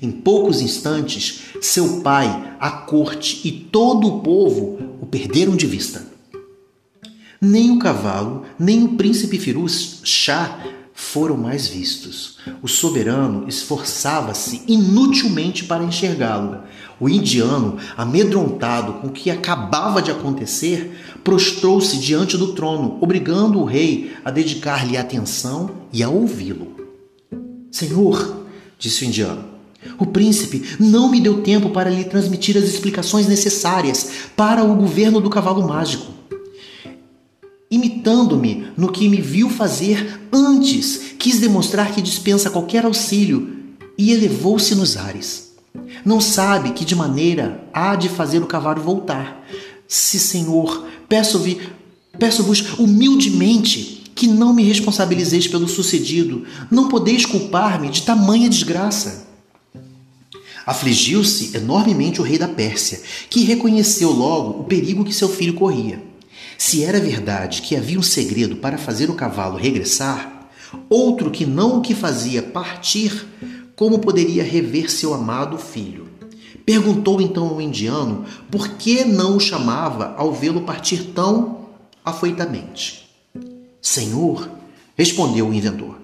Em 0.00 0.12
poucos 0.12 0.60
instantes, 0.60 1.40
seu 1.60 2.02
pai, 2.02 2.54
a 2.60 2.70
corte 2.70 3.40
e 3.42 3.50
todo 3.50 4.06
o 4.06 4.20
povo 4.20 4.78
o 5.00 5.06
perderam 5.06 5.56
de 5.56 5.66
vista. 5.66 6.11
Nem 7.44 7.72
o 7.72 7.78
cavalo, 7.80 8.44
nem 8.56 8.84
o 8.84 8.90
príncipe 8.90 9.36
Firuz 9.36 9.98
Shah 10.04 10.60
foram 10.94 11.36
mais 11.36 11.66
vistos. 11.66 12.38
O 12.62 12.68
soberano 12.68 13.48
esforçava-se 13.48 14.62
inutilmente 14.68 15.64
para 15.64 15.82
enxergá-lo. 15.82 16.60
O 17.00 17.08
indiano, 17.08 17.78
amedrontado 17.96 18.92
com 18.92 19.08
o 19.08 19.10
que 19.10 19.28
acabava 19.28 20.00
de 20.00 20.12
acontecer, 20.12 20.96
prostrou-se 21.24 21.98
diante 21.98 22.36
do 22.36 22.52
trono, 22.52 22.96
obrigando 23.00 23.58
o 23.58 23.64
rei 23.64 24.12
a 24.24 24.30
dedicar-lhe 24.30 24.96
atenção 24.96 25.68
e 25.92 26.00
a 26.00 26.08
ouvi-lo. 26.08 26.76
Senhor, 27.72 28.46
disse 28.78 29.04
o 29.04 29.08
indiano, 29.08 29.44
o 29.98 30.06
príncipe 30.06 30.76
não 30.78 31.10
me 31.10 31.20
deu 31.20 31.42
tempo 31.42 31.70
para 31.70 31.90
lhe 31.90 32.04
transmitir 32.04 32.56
as 32.56 32.64
explicações 32.64 33.26
necessárias 33.26 34.12
para 34.36 34.62
o 34.62 34.76
governo 34.76 35.20
do 35.20 35.28
cavalo 35.28 35.66
mágico 35.66 36.21
imitando-me 37.72 38.66
no 38.76 38.92
que 38.92 39.08
me 39.08 39.18
viu 39.18 39.48
fazer 39.48 40.20
antes, 40.30 41.14
quis 41.18 41.40
demonstrar 41.40 41.90
que 41.94 42.02
dispensa 42.02 42.50
qualquer 42.50 42.84
auxílio 42.84 43.48
e 43.96 44.12
elevou-se 44.12 44.74
nos 44.74 44.98
ares. 44.98 45.54
Não 46.04 46.20
sabe 46.20 46.72
que 46.72 46.84
de 46.84 46.94
maneira 46.94 47.66
há 47.72 47.96
de 47.96 48.10
fazer 48.10 48.42
o 48.42 48.46
cavalo 48.46 48.82
voltar. 48.82 49.42
Se, 49.88 50.18
Senhor, 50.18 50.86
peço-vos 51.08 51.56
peço 52.18 52.44
humildemente 52.78 54.02
que 54.14 54.26
não 54.26 54.52
me 54.52 54.62
responsabilizeis 54.62 55.48
pelo 55.48 55.66
sucedido, 55.66 56.44
não 56.70 56.88
podeis 56.88 57.24
culpar-me 57.24 57.88
de 57.88 58.02
tamanha 58.02 58.50
desgraça. 58.50 59.26
Afligiu-se 60.66 61.56
enormemente 61.56 62.20
o 62.20 62.24
rei 62.24 62.38
da 62.38 62.46
Pérsia, 62.46 63.00
que 63.30 63.44
reconheceu 63.44 64.10
logo 64.10 64.60
o 64.60 64.64
perigo 64.64 65.04
que 65.04 65.14
seu 65.14 65.28
filho 65.28 65.54
corria. 65.54 66.11
Se 66.64 66.84
era 66.84 67.00
verdade 67.00 67.60
que 67.60 67.74
havia 67.74 67.98
um 67.98 68.02
segredo 68.04 68.54
para 68.54 68.78
fazer 68.78 69.10
o 69.10 69.14
cavalo 69.14 69.58
regressar, 69.58 70.48
outro 70.88 71.28
que 71.28 71.44
não 71.44 71.78
o 71.78 71.80
que 71.80 71.92
fazia 71.92 72.40
partir, 72.40 73.26
como 73.74 73.98
poderia 73.98 74.44
rever 74.44 74.88
seu 74.88 75.12
amado 75.12 75.58
filho? 75.58 76.08
Perguntou 76.64 77.20
então 77.20 77.48
ao 77.48 77.60
indiano 77.60 78.24
por 78.48 78.68
que 78.76 79.04
não 79.04 79.36
o 79.36 79.40
chamava 79.40 80.14
ao 80.16 80.32
vê-lo 80.32 80.60
partir 80.60 81.06
tão 81.06 81.66
afoitamente. 82.04 83.10
Senhor, 83.80 84.48
respondeu 84.96 85.48
o 85.48 85.52
inventor, 85.52 85.98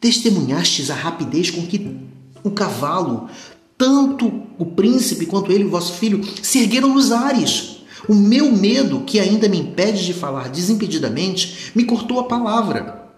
testemunhastes 0.00 0.88
a 0.88 0.94
rapidez 0.94 1.50
com 1.50 1.66
que 1.66 1.98
o 2.42 2.50
cavalo, 2.50 3.28
tanto 3.76 4.42
o 4.58 4.64
príncipe 4.64 5.26
quanto 5.26 5.52
ele, 5.52 5.64
vosso 5.64 5.92
filho, 5.92 6.24
se 6.42 6.60
ergueram 6.60 6.94
nos 6.94 7.12
ares 7.12 7.71
o 8.08 8.14
meu 8.14 8.50
medo, 8.52 9.00
que 9.00 9.20
ainda 9.20 9.48
me 9.48 9.58
impede 9.58 10.04
de 10.04 10.12
falar 10.12 10.48
desimpedidamente, 10.48 11.72
me 11.74 11.84
cortou 11.84 12.18
a 12.18 12.24
palavra. 12.24 13.10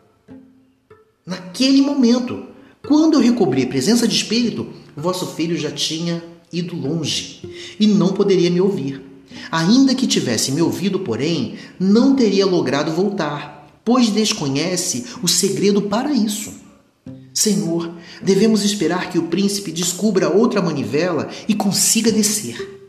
Naquele 1.26 1.80
momento, 1.80 2.44
quando 2.86 3.14
eu 3.14 3.20
recobri 3.20 3.62
a 3.62 3.66
presença 3.66 4.06
de 4.06 4.14
espírito, 4.14 4.66
vosso 4.96 5.26
filho 5.28 5.56
já 5.56 5.70
tinha 5.70 6.22
ido 6.52 6.76
longe 6.76 7.40
e 7.80 7.86
não 7.86 8.12
poderia 8.12 8.50
me 8.50 8.60
ouvir. 8.60 9.02
Ainda 9.50 9.94
que 9.94 10.06
tivesse 10.06 10.52
me 10.52 10.60
ouvido, 10.62 11.00
porém, 11.00 11.54
não 11.78 12.14
teria 12.14 12.46
logrado 12.46 12.92
voltar, 12.92 13.80
pois 13.84 14.10
desconhece 14.10 15.04
o 15.22 15.28
segredo 15.28 15.82
para 15.82 16.12
isso. 16.12 16.52
Senhor, 17.32 17.90
devemos 18.22 18.64
esperar 18.64 19.10
que 19.10 19.18
o 19.18 19.24
príncipe 19.24 19.72
descubra 19.72 20.28
outra 20.28 20.62
manivela 20.62 21.28
e 21.48 21.54
consiga 21.54 22.12
descer. 22.12 22.83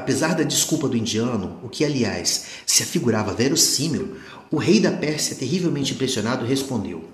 Apesar 0.00 0.34
da 0.34 0.42
desculpa 0.42 0.88
do 0.88 0.96
indiano, 0.96 1.58
o 1.62 1.68
que 1.68 1.84
aliás 1.84 2.44
se 2.64 2.82
afigurava 2.82 3.34
verossímil, 3.34 4.16
o 4.50 4.56
rei 4.56 4.80
da 4.80 4.90
Pérsia, 4.90 5.36
terrivelmente 5.36 5.92
impressionado, 5.92 6.46
respondeu: 6.46 7.04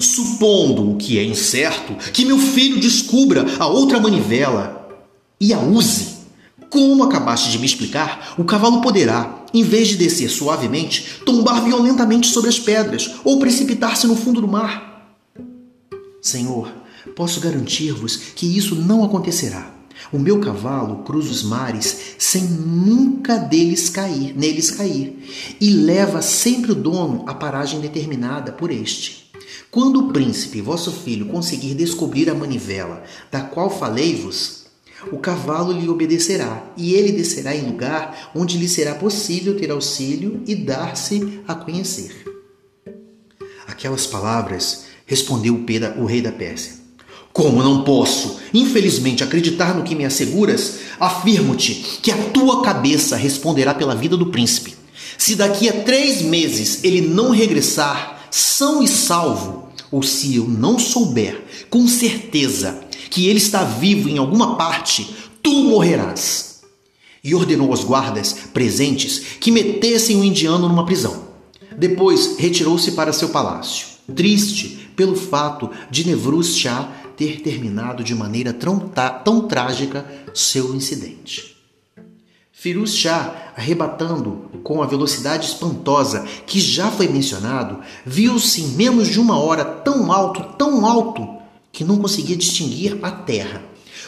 Supondo 0.00 0.90
o 0.90 0.96
que 0.96 1.16
é 1.16 1.22
incerto, 1.22 1.94
que 2.12 2.24
meu 2.24 2.36
filho 2.36 2.80
descubra 2.80 3.46
a 3.60 3.68
outra 3.68 4.00
manivela 4.00 5.00
e 5.40 5.54
a 5.54 5.60
use. 5.60 6.18
Como 6.68 7.04
acabaste 7.04 7.52
de 7.52 7.58
me 7.60 7.66
explicar, 7.66 8.34
o 8.36 8.42
cavalo 8.42 8.80
poderá, 8.80 9.44
em 9.54 9.62
vez 9.62 9.86
de 9.86 9.96
descer 9.96 10.28
suavemente, 10.28 11.20
tombar 11.24 11.62
violentamente 11.62 12.26
sobre 12.26 12.50
as 12.50 12.58
pedras 12.58 13.12
ou 13.22 13.38
precipitar-se 13.38 14.08
no 14.08 14.16
fundo 14.16 14.40
do 14.40 14.48
mar. 14.48 15.14
Senhor, 16.20 16.68
posso 17.14 17.38
garantir-vos 17.38 18.16
que 18.34 18.58
isso 18.58 18.74
não 18.74 19.04
acontecerá 19.04 19.77
O 20.12 20.18
meu 20.18 20.40
cavalo 20.40 21.02
cruza 21.02 21.30
os 21.30 21.42
mares 21.42 22.14
sem 22.18 22.44
nunca 22.44 23.36
deles 23.36 23.88
cair, 23.88 24.36
neles 24.36 24.70
cair, 24.70 25.18
e 25.60 25.70
leva 25.70 26.22
sempre 26.22 26.72
o 26.72 26.74
dono 26.74 27.24
à 27.26 27.34
paragem 27.34 27.80
determinada 27.80 28.52
por 28.52 28.70
este. 28.70 29.28
Quando 29.70 30.00
o 30.00 30.12
príncipe, 30.12 30.62
vosso 30.62 30.90
filho, 30.90 31.26
conseguir 31.26 31.74
descobrir 31.74 32.30
a 32.30 32.34
manivela 32.34 33.02
da 33.30 33.42
qual 33.42 33.68
falei-vos, 33.68 34.66
o 35.12 35.18
cavalo 35.18 35.72
lhe 35.72 35.88
obedecerá, 35.88 36.72
e 36.76 36.94
ele 36.94 37.12
descerá 37.12 37.54
em 37.54 37.66
lugar 37.66 38.30
onde 38.34 38.56
lhe 38.56 38.68
será 38.68 38.94
possível 38.94 39.56
ter 39.58 39.70
auxílio 39.70 40.42
e 40.46 40.54
dar-se 40.54 41.40
a 41.46 41.54
conhecer. 41.54 42.24
Aquelas 43.66 44.06
palavras 44.06 44.86
respondeu 45.06 45.64
o 45.98 46.04
rei 46.04 46.20
da 46.20 46.32
Pérsia. 46.32 46.77
Como 47.38 47.62
não 47.62 47.84
posso, 47.84 48.40
infelizmente, 48.52 49.22
acreditar 49.22 49.72
no 49.72 49.84
que 49.84 49.94
me 49.94 50.04
asseguras, 50.04 50.78
afirmo-te 50.98 52.00
que 52.02 52.10
a 52.10 52.16
tua 52.16 52.62
cabeça 52.62 53.14
responderá 53.14 53.72
pela 53.72 53.94
vida 53.94 54.16
do 54.16 54.26
príncipe. 54.26 54.74
Se 55.16 55.36
daqui 55.36 55.68
a 55.68 55.84
três 55.84 56.20
meses 56.20 56.82
ele 56.82 57.00
não 57.00 57.30
regressar 57.30 58.26
são 58.28 58.82
e 58.82 58.88
salvo, 58.88 59.68
ou 59.88 60.02
se 60.02 60.34
eu 60.34 60.48
não 60.48 60.80
souber 60.80 61.44
com 61.70 61.86
certeza 61.86 62.80
que 63.08 63.28
ele 63.28 63.38
está 63.38 63.62
vivo 63.62 64.08
em 64.08 64.18
alguma 64.18 64.56
parte, 64.56 65.08
tu 65.40 65.62
morrerás. 65.62 66.62
E 67.22 67.36
ordenou 67.36 67.70
aos 67.70 67.84
guardas 67.84 68.32
presentes 68.52 69.22
que 69.38 69.52
metessem 69.52 70.20
o 70.20 70.24
indiano 70.24 70.68
numa 70.68 70.84
prisão. 70.84 71.28
Depois 71.78 72.36
retirou-se 72.36 72.90
para 72.90 73.12
seu 73.12 73.28
palácio, 73.28 73.86
triste 74.12 74.90
pelo 74.96 75.14
fato 75.14 75.70
de 75.88 76.04
Nevruz 76.04 76.56
Shah 76.56 76.97
ter 77.18 77.40
terminado 77.42 78.04
de 78.04 78.14
maneira 78.14 78.52
tão, 78.52 78.78
tão 79.24 79.48
trágica 79.48 80.06
seu 80.32 80.72
incidente. 80.72 81.56
Firuz 82.52 82.94
Shah, 82.96 83.52
arrebatando 83.56 84.48
com 84.62 84.82
a 84.82 84.86
velocidade 84.86 85.46
espantosa 85.46 86.24
que 86.46 86.60
já 86.60 86.90
foi 86.90 87.08
mencionado, 87.08 87.80
viu-se 88.06 88.62
em 88.62 88.68
menos 88.68 89.08
de 89.08 89.18
uma 89.18 89.36
hora 89.38 89.64
tão 89.64 90.12
alto, 90.12 90.56
tão 90.56 90.86
alto, 90.86 91.28
que 91.72 91.84
não 91.84 91.98
conseguia 91.98 92.36
distinguir 92.36 92.98
a 93.02 93.10
terra. 93.10 93.62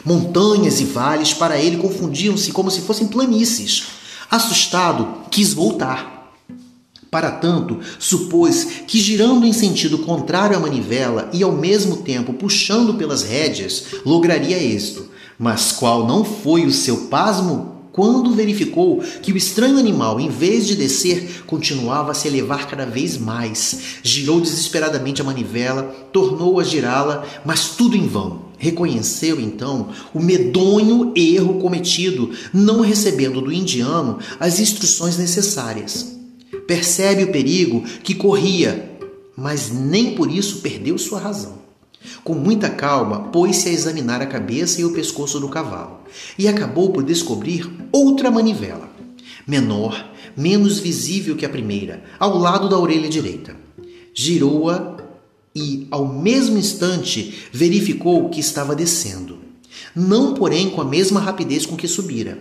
Montanhas 0.04 0.80
e 0.80 0.84
vales 0.84 1.34
para 1.34 1.58
ele 1.58 1.78
confundiam-se 1.78 2.52
como 2.52 2.70
se 2.70 2.80
fossem 2.82 3.08
planícies. 3.08 3.86
Assustado, 4.30 5.24
quis 5.30 5.52
voltar. 5.52 6.19
Para 7.10 7.32
tanto, 7.32 7.80
supôs 7.98 8.82
que 8.86 9.00
girando 9.00 9.44
em 9.44 9.52
sentido 9.52 9.98
contrário 9.98 10.56
à 10.56 10.60
manivela 10.60 11.28
e 11.32 11.42
ao 11.42 11.50
mesmo 11.50 11.96
tempo 11.98 12.32
puxando 12.32 12.94
pelas 12.94 13.24
rédeas, 13.24 13.86
lograria 14.06 14.56
êxito. 14.56 15.08
Mas 15.36 15.72
qual 15.72 16.06
não 16.06 16.24
foi 16.24 16.66
o 16.66 16.72
seu 16.72 17.08
pasmo 17.08 17.80
quando 17.90 18.32
verificou 18.32 19.02
que 19.20 19.32
o 19.32 19.36
estranho 19.36 19.76
animal, 19.76 20.20
em 20.20 20.28
vez 20.28 20.68
de 20.68 20.76
descer, 20.76 21.42
continuava 21.46 22.12
a 22.12 22.14
se 22.14 22.28
elevar 22.28 22.68
cada 22.68 22.86
vez 22.86 23.18
mais. 23.18 23.98
Girou 24.04 24.40
desesperadamente 24.40 25.20
a 25.20 25.24
manivela, 25.24 25.82
tornou 26.12 26.60
a 26.60 26.64
girá-la, 26.64 27.26
mas 27.44 27.70
tudo 27.70 27.96
em 27.96 28.06
vão. 28.06 28.50
Reconheceu 28.56 29.40
então 29.40 29.88
o 30.14 30.20
medonho 30.20 31.12
erro 31.16 31.54
cometido, 31.54 32.30
não 32.52 32.82
recebendo 32.82 33.40
do 33.40 33.52
indiano 33.52 34.18
as 34.38 34.60
instruções 34.60 35.18
necessárias. 35.18 36.19
Percebe 36.70 37.24
o 37.24 37.32
perigo 37.32 37.82
que 38.04 38.14
corria, 38.14 38.96
mas 39.36 39.72
nem 39.72 40.14
por 40.14 40.30
isso 40.30 40.60
perdeu 40.60 40.96
sua 40.98 41.18
razão. 41.18 41.58
Com 42.22 42.32
muita 42.32 42.70
calma, 42.70 43.24
pôs-se 43.32 43.68
a 43.68 43.72
examinar 43.72 44.22
a 44.22 44.26
cabeça 44.26 44.80
e 44.80 44.84
o 44.84 44.92
pescoço 44.92 45.40
do 45.40 45.48
cavalo 45.48 45.98
e 46.38 46.46
acabou 46.46 46.92
por 46.92 47.02
descobrir 47.02 47.68
outra 47.90 48.30
manivela, 48.30 48.88
menor, 49.44 50.12
menos 50.36 50.78
visível 50.78 51.34
que 51.34 51.44
a 51.44 51.48
primeira, 51.48 52.04
ao 52.20 52.38
lado 52.38 52.68
da 52.68 52.78
orelha 52.78 53.08
direita. 53.08 53.56
Girou-a 54.14 54.96
e, 55.52 55.88
ao 55.90 56.06
mesmo 56.06 56.56
instante, 56.56 57.48
verificou 57.52 58.28
que 58.28 58.38
estava 58.38 58.76
descendo. 58.76 59.40
Não, 59.92 60.34
porém, 60.34 60.70
com 60.70 60.80
a 60.80 60.84
mesma 60.84 61.18
rapidez 61.18 61.66
com 61.66 61.76
que 61.76 61.88
subira. 61.88 62.38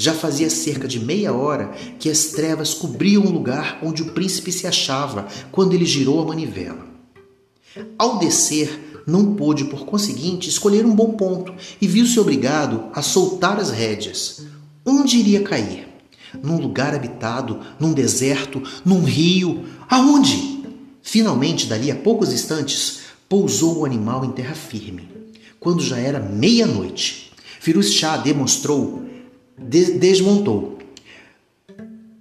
Já 0.00 0.14
fazia 0.14 0.48
cerca 0.48 0.86
de 0.86 1.00
meia 1.00 1.32
hora 1.32 1.72
que 1.98 2.08
as 2.08 2.26
trevas 2.26 2.72
cobriam 2.72 3.24
o 3.24 3.32
lugar 3.32 3.80
onde 3.82 4.00
o 4.00 4.12
príncipe 4.12 4.52
se 4.52 4.64
achava 4.64 5.26
quando 5.50 5.74
ele 5.74 5.84
girou 5.84 6.22
a 6.22 6.24
manivela. 6.24 6.86
Ao 7.98 8.16
descer, 8.16 9.02
não 9.04 9.34
pôde, 9.34 9.64
por 9.64 9.84
conseguinte, 9.84 10.48
escolher 10.48 10.86
um 10.86 10.94
bom 10.94 11.14
ponto 11.14 11.52
e 11.80 11.88
viu-se 11.88 12.18
obrigado 12.20 12.84
a 12.92 13.02
soltar 13.02 13.58
as 13.58 13.70
rédeas. 13.70 14.46
Onde 14.86 15.18
iria 15.18 15.42
cair? 15.42 15.88
Num 16.44 16.60
lugar 16.60 16.94
habitado, 16.94 17.58
num 17.80 17.92
deserto, 17.92 18.62
num 18.84 19.02
rio? 19.02 19.64
Aonde? 19.90 20.62
Finalmente, 21.02 21.66
dali 21.66 21.90
a 21.90 21.96
poucos 21.96 22.32
instantes, 22.32 23.00
pousou 23.28 23.78
o 23.78 23.84
animal 23.84 24.24
em 24.24 24.30
terra 24.30 24.54
firme. 24.54 25.08
Quando 25.58 25.82
já 25.82 25.98
era 25.98 26.20
meia-noite, 26.20 27.32
Firuz 27.58 27.92
Shah 27.92 28.18
demonstrou, 28.18 29.02
de 29.02 29.07
desmontou. 29.58 30.78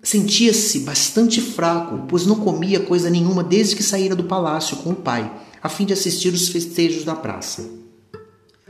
Sentia-se 0.02 0.80
bastante 0.80 1.42
fraco, 1.42 2.06
pois 2.08 2.26
não 2.26 2.38
comia 2.38 2.80
coisa 2.80 3.10
nenhuma 3.10 3.44
desde 3.44 3.76
que 3.76 3.84
saíra 3.84 4.16
do 4.16 4.24
palácio 4.24 4.78
com 4.78 4.92
o 4.92 4.96
pai 4.96 5.30
a 5.62 5.70
fim 5.70 5.86
de 5.86 5.94
assistir 5.94 6.34
os 6.34 6.48
festejos 6.50 7.04
da 7.04 7.16
praça. 7.16 7.70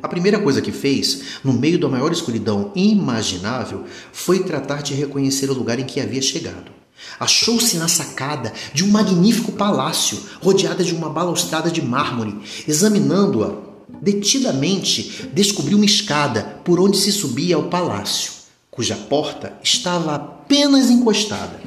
A 0.01 0.07
primeira 0.07 0.39
coisa 0.39 0.61
que 0.61 0.71
fez, 0.71 1.21
no 1.43 1.53
meio 1.53 1.79
da 1.79 1.89
maior 1.89 2.11
escuridão 2.11 2.71
imaginável, 2.75 3.85
foi 4.11 4.43
tratar 4.43 4.81
de 4.81 4.93
reconhecer 4.93 5.49
o 5.49 5.53
lugar 5.53 5.79
em 5.79 5.85
que 5.85 5.99
havia 5.99 6.21
chegado. 6.21 6.71
Achou-se 7.19 7.77
na 7.77 7.87
sacada 7.87 8.53
de 8.73 8.83
um 8.83 8.89
magnífico 8.89 9.51
palácio, 9.51 10.19
rodeada 10.41 10.83
de 10.83 10.93
uma 10.93 11.09
balaustrada 11.09 11.69
de 11.69 11.81
mármore. 11.81 12.35
Examinando-a 12.67 13.67
detidamente, 14.01 15.29
descobriu 15.33 15.77
uma 15.77 15.85
escada 15.85 16.59
por 16.63 16.79
onde 16.79 16.97
se 16.97 17.11
subia 17.11 17.55
ao 17.55 17.63
palácio, 17.63 18.33
cuja 18.77 18.95
porta 18.95 19.57
estava 19.63 20.13
apenas 20.13 20.91
encostada. 20.91 21.59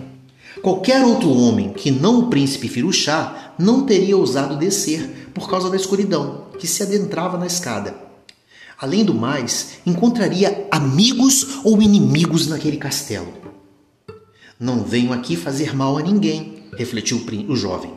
Qualquer 0.63 1.05
outro 1.05 1.29
homem 1.29 1.73
que 1.73 1.91
não 1.91 2.21
o 2.21 2.27
príncipe 2.31 2.69
Firuchá 2.69 3.53
não 3.59 3.85
teria 3.85 4.17
ousado 4.17 4.57
descer 4.57 5.33
por 5.35 5.51
causa 5.51 5.69
da 5.69 5.75
escuridão 5.75 6.47
que 6.57 6.69
se 6.69 6.85
adentrava 6.85 7.37
na 7.37 7.49
escada. 7.49 7.97
Além 8.79 9.05
do 9.05 9.13
mais, 9.13 9.81
encontraria 9.85 10.69
amigos 10.71 11.59
ou 11.65 11.83
inimigos 11.83 12.47
naquele 12.47 12.77
castelo. 12.77 13.33
Não 14.59 14.85
venho 14.85 15.13
aqui 15.13 15.35
fazer 15.35 15.75
mal 15.75 15.99
a 15.99 16.03
ninguém, 16.03 16.63
refletiu 16.79 17.21
o 17.49 17.57
jovem. 17.57 17.93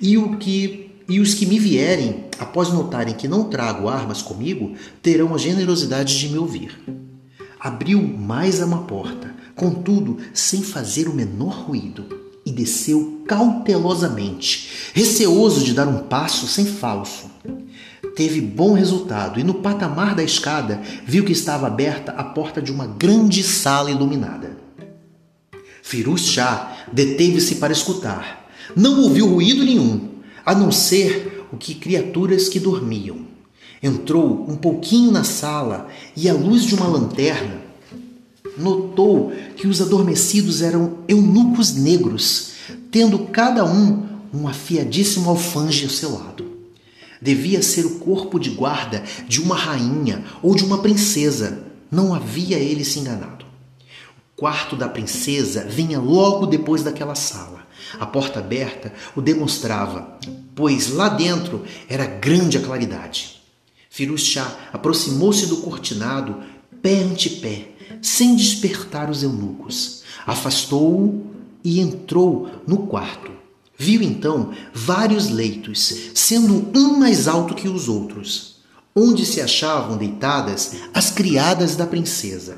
E 0.00 0.16
o 0.16 0.36
que 0.36 0.88
e 1.08 1.18
os 1.18 1.34
que 1.34 1.46
me 1.46 1.58
vierem, 1.58 2.26
após 2.38 2.68
notarem 2.72 3.16
que 3.16 3.26
não 3.26 3.50
trago 3.50 3.88
armas 3.88 4.22
comigo, 4.22 4.76
terão 5.02 5.34
a 5.34 5.38
generosidade 5.38 6.16
de 6.16 6.28
me 6.28 6.38
ouvir. 6.38 6.78
Abriu 7.64 8.02
mais 8.02 8.58
uma 8.58 8.78
porta, 8.78 9.32
contudo, 9.54 10.18
sem 10.34 10.64
fazer 10.64 11.06
o 11.06 11.14
menor 11.14 11.62
ruído, 11.66 12.04
e 12.44 12.50
desceu 12.50 13.22
cautelosamente, 13.24 14.90
receoso 14.92 15.62
de 15.62 15.72
dar 15.72 15.86
um 15.86 15.98
passo 16.08 16.48
sem 16.48 16.66
falso. 16.66 17.30
Teve 18.16 18.40
bom 18.40 18.72
resultado 18.72 19.38
e 19.38 19.44
no 19.44 19.54
patamar 19.54 20.16
da 20.16 20.24
escada 20.24 20.82
viu 21.06 21.24
que 21.24 21.30
estava 21.30 21.68
aberta 21.68 22.10
a 22.10 22.24
porta 22.24 22.60
de 22.60 22.72
uma 22.72 22.88
grande 22.88 23.44
sala 23.44 23.92
iluminada. 23.92 24.56
Firuz 25.84 26.22
Shah 26.22 26.88
deteve-se 26.92 27.54
para 27.56 27.72
escutar. 27.72 28.50
Não 28.74 29.02
ouviu 29.02 29.28
ruído 29.28 29.62
nenhum, 29.62 30.08
a 30.44 30.52
não 30.52 30.72
ser 30.72 31.46
o 31.52 31.56
que 31.56 31.76
criaturas 31.76 32.48
que 32.48 32.58
dormiam. 32.58 33.31
Entrou 33.82 34.46
um 34.48 34.56
pouquinho 34.56 35.10
na 35.10 35.24
sala 35.24 35.88
e, 36.16 36.28
à 36.28 36.32
luz 36.32 36.64
de 36.64 36.74
uma 36.74 36.86
lanterna, 36.86 37.60
notou 38.56 39.32
que 39.56 39.66
os 39.66 39.80
adormecidos 39.82 40.62
eram 40.62 40.98
eunucos 41.08 41.74
negros, 41.74 42.52
tendo 42.90 43.18
cada 43.26 43.64
um 43.64 44.12
um 44.32 44.48
afiadíssimo 44.48 45.28
alfange 45.28 45.84
ao 45.84 45.90
seu 45.90 46.12
lado. 46.12 46.52
Devia 47.20 47.60
ser 47.62 47.84
o 47.84 47.98
corpo 47.98 48.38
de 48.38 48.50
guarda 48.50 49.02
de 49.28 49.40
uma 49.40 49.54
rainha 49.54 50.24
ou 50.42 50.54
de 50.54 50.64
uma 50.64 50.78
princesa. 50.78 51.64
Não 51.90 52.14
havia 52.14 52.58
ele 52.58 52.84
se 52.84 52.98
enganado. 52.98 53.44
O 54.32 54.40
quarto 54.40 54.74
da 54.74 54.88
princesa 54.88 55.64
vinha 55.64 56.00
logo 56.00 56.46
depois 56.46 56.82
daquela 56.82 57.14
sala. 57.14 57.66
A 58.00 58.06
porta 58.06 58.38
aberta 58.38 58.92
o 59.14 59.20
demonstrava, 59.20 60.18
pois 60.54 60.88
lá 60.88 61.08
dentro 61.08 61.62
era 61.88 62.06
grande 62.06 62.56
a 62.56 62.60
claridade. 62.60 63.41
Firuz 63.94 64.22
Shah 64.22 64.56
aproximou-se 64.72 65.44
do 65.44 65.58
cortinado, 65.58 66.36
pé 66.80 67.02
ante 67.02 67.28
pé, 67.28 67.72
sem 68.00 68.34
despertar 68.34 69.10
os 69.10 69.22
eunucos. 69.22 70.02
Afastou-o 70.26 71.26
e 71.62 71.78
entrou 71.78 72.48
no 72.66 72.86
quarto. 72.86 73.30
Viu 73.76 74.00
então 74.00 74.54
vários 74.72 75.28
leitos, 75.28 75.94
sendo 76.14 76.70
um 76.74 76.98
mais 76.98 77.28
alto 77.28 77.54
que 77.54 77.68
os 77.68 77.86
outros. 77.86 78.56
onde 78.96 79.26
se 79.26 79.42
achavam 79.42 79.98
deitadas 79.98 80.74
as 80.92 81.10
criadas 81.10 81.76
da 81.76 81.86
princesa. 81.86 82.56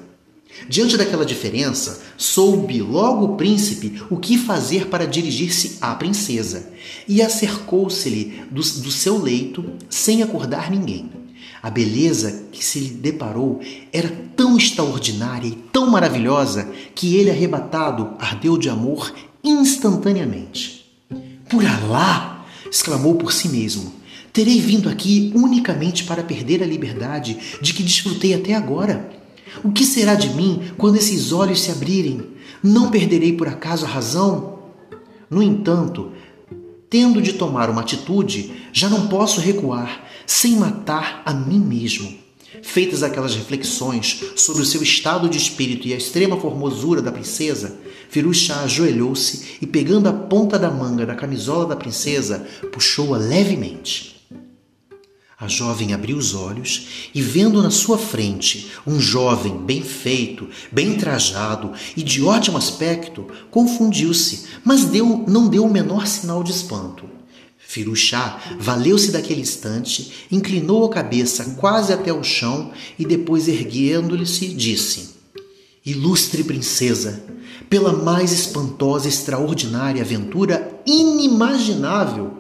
Diante 0.69 0.97
daquela 0.97 1.25
diferença, 1.25 2.01
soube 2.17 2.81
logo 2.81 3.25
o 3.25 3.37
príncipe 3.37 4.03
o 4.09 4.17
que 4.17 4.39
fazer 4.39 4.87
para 4.87 5.07
dirigir-se 5.07 5.79
à 5.81 5.95
princesa, 5.95 6.73
e 7.09 7.21
acercou-se-lhe 7.21 8.45
do, 8.53 8.63
do 8.63 8.91
seu 8.91 9.21
leito 9.21 9.65
sem 9.89 10.23
acordar 10.23 10.71
ninguém. 10.71 11.24
A 11.65 11.71
beleza 11.71 12.45
que 12.53 12.63
se 12.63 12.79
lhe 12.79 12.91
deparou 12.91 13.59
era 13.91 14.11
tão 14.37 14.55
extraordinária 14.55 15.49
e 15.49 15.53
tão 15.73 15.91
maravilhosa 15.91 16.69
que 16.95 17.17
ele, 17.17 17.31
arrebatado, 17.31 18.11
ardeu 18.19 18.59
de 18.59 18.69
amor 18.69 19.11
instantaneamente. 19.43 20.85
Por 21.49 21.65
Alá! 21.65 22.45
exclamou 22.71 23.15
por 23.15 23.33
si 23.33 23.49
mesmo. 23.49 23.95
Terei 24.31 24.61
vindo 24.61 24.91
aqui 24.91 25.33
unicamente 25.35 26.05
para 26.05 26.23
perder 26.23 26.63
a 26.63 26.67
liberdade 26.67 27.39
de 27.63 27.73
que 27.73 27.83
desfrutei 27.83 28.35
até 28.35 28.53
agora. 28.53 29.11
O 29.65 29.73
que 29.73 29.87
será 29.87 30.15
de 30.15 30.35
mim 30.35 30.71
quando 30.77 30.97
esses 30.97 31.33
olhos 31.33 31.63
se 31.63 31.71
abrirem? 31.71 32.27
Não 32.63 32.91
perderei 32.91 33.33
por 33.33 33.49
acaso 33.49 33.87
a 33.87 33.89
razão? 33.89 34.59
No 35.31 35.43
entanto, 35.43 36.13
tendo 36.95 37.21
de 37.21 37.33
tomar 37.33 37.69
uma 37.69 37.81
atitude, 37.81 38.53
já 38.73 38.89
não 38.89 39.09
posso 39.09 39.41
recuar 39.41 40.05
sem 40.25 40.53
matar 40.55 41.23
a 41.27 41.35
mim 41.35 41.59
mesmo. 41.59 42.17
Feitas 42.63 43.03
aquelas 43.03 43.35
reflexões 43.35 44.23
sobre 44.37 44.63
o 44.63 44.65
seu 44.65 44.81
estado 44.81 45.29
de 45.29 45.37
espírito 45.37 45.89
e 45.89 45.93
a 45.93 45.97
extrema 45.97 46.37
formosura 46.37 47.03
da 47.03 47.11
princesa, 47.11 47.81
Firuchá 48.09 48.61
ajoelhou-se 48.61 49.57
e, 49.61 49.67
pegando 49.67 50.09
a 50.09 50.13
ponta 50.13 50.57
da 50.57 50.71
manga 50.71 51.05
da 51.05 51.17
camisola 51.17 51.67
da 51.67 51.75
princesa, 51.75 52.47
puxou-a 52.73 53.19
levemente. 53.19 54.14
A 55.45 55.49
jovem 55.49 55.93
abriu 55.93 56.17
os 56.17 56.35
olhos 56.35 57.11
e, 57.15 57.21
vendo 57.21 57.63
na 57.63 57.71
sua 57.71 57.99
frente 57.99 58.73
um 58.87 58.99
jovem 58.99 59.55
bem 59.59 59.83
feito, 59.83 60.49
bem 60.73 60.97
trajado 60.97 61.73
e 61.95 62.03
de 62.03 62.23
ótimo 62.23 62.57
aspecto, 62.57 63.27
confundiu-se, 63.51 64.47
mas 64.65 64.87
deu, 64.87 65.23
não 65.29 65.47
deu 65.47 65.67
o 65.67 65.71
menor 65.71 66.07
sinal 66.07 66.43
de 66.43 66.51
espanto. 66.51 67.05
Firuchá 67.59 68.41
valeu-se 68.59 69.13
daquele 69.13 69.43
instante, 69.43 70.27
inclinou 70.33 70.87
a 70.87 70.89
cabeça 70.89 71.57
quase 71.61 71.93
até 71.93 72.11
o 72.11 72.25
chão 72.25 72.73
e 72.99 73.05
depois 73.05 73.47
erguendo-lhe-se 73.47 74.49
disse: 74.49 75.11
Ilustre 75.85 76.43
princesa, 76.43 77.23
pela 77.69 77.93
mais 77.93 78.33
espantosa 78.33 79.05
e 79.05 79.11
extraordinária 79.11 80.01
aventura 80.01 80.81
inimaginável, 80.87 82.33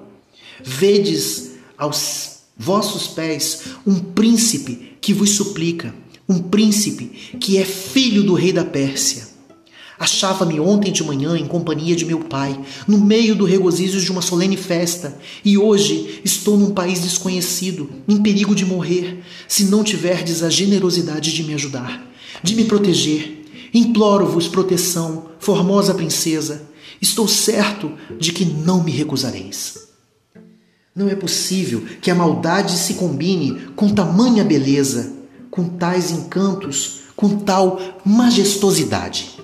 vedes 0.65 1.51
aos 1.77 2.34
vossos 2.57 3.09
pés 3.09 3.63
um 3.87 3.99
príncipe 3.99 4.97
que 5.01 5.13
vos 5.13 5.31
suplica, 5.31 5.95
um 6.29 6.39
príncipe 6.39 7.37
que 7.39 7.59
é 7.59 7.65
filho 7.65 8.23
do 8.23 8.35
rei 8.35 8.53
da 8.53 8.65
Pérsia. 8.65 9.35
Achava-me 9.99 10.59
ontem 10.59 10.93
de 10.93 11.05
manhã 11.05 11.37
em 11.37 11.47
companhia 11.47 11.95
de 11.95 12.05
meu 12.05 12.21
pai, 12.21 12.59
no 12.87 12.99
meio 12.99 13.37
do 13.37 13.45
regozijo 13.45 14.01
de 14.01 14.11
uma 14.11 14.23
solene 14.23 14.57
festa, 14.57 15.17
e 15.45 15.57
hoje 15.57 16.21
estou 16.25 16.59
num 16.59 16.75
país 16.75 17.01
desconhecido, 17.01 17.89
em 18.09 18.21
perigo 18.21 18.55
de 18.55 18.67
morrer, 18.67 19.23
se 19.47 19.67
não 19.67 19.85
tiverdes 19.85 20.43
a 20.43 20.51
generosidade 20.51 21.33
de 21.33 21.45
me 21.45 21.55
ajudar, 21.55 22.11
de 22.43 22.57
me 22.57 22.65
proteger. 22.65 23.45
Imploro-vos 23.73 24.49
proteção, 24.49 25.27
formosa 25.39 25.95
princesa. 25.95 26.69
Estou 27.01 27.29
certo 27.29 27.93
de 28.19 28.33
que 28.33 28.45
não 28.45 28.83
me 28.83 28.91
recusareis. 28.91 29.84
Não 30.95 31.09
é 31.09 31.15
possível 31.17 31.85
que 32.01 32.11
a 32.11 32.15
maldade 32.15 32.73
se 32.77 32.95
combine 32.95 33.69
com 33.75 33.93
tamanha 33.93 34.45
beleza, 34.45 35.13
com 35.51 35.69
tais 35.69 36.11
encantos, 36.13 37.01
com 37.17 37.39
tal 37.39 38.01
majestosidade. 38.05 39.41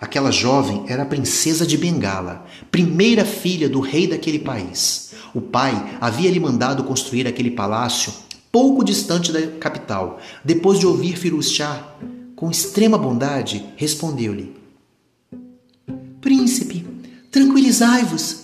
Aquela 0.00 0.30
jovem 0.30 0.84
era 0.86 1.02
a 1.02 1.06
princesa 1.06 1.66
de 1.66 1.76
Bengala, 1.76 2.46
primeira 2.70 3.24
filha 3.24 3.68
do 3.68 3.80
rei 3.80 4.06
daquele 4.06 4.38
país. 4.38 5.12
O 5.34 5.40
pai 5.40 5.98
havia 6.00 6.30
lhe 6.30 6.38
mandado 6.38 6.84
construir 6.84 7.26
aquele 7.26 7.50
palácio 7.50 8.12
pouco 8.52 8.84
distante 8.84 9.32
da 9.32 9.44
capital. 9.58 10.20
Depois 10.44 10.78
de 10.78 10.86
ouvir 10.86 11.16
Firuz 11.16 11.58
com 12.36 12.52
extrema 12.52 12.96
bondade, 12.96 13.66
respondeu-lhe: 13.76 14.54
Príncipe, 16.20 16.86
tranquilizai-vos. 17.32 18.43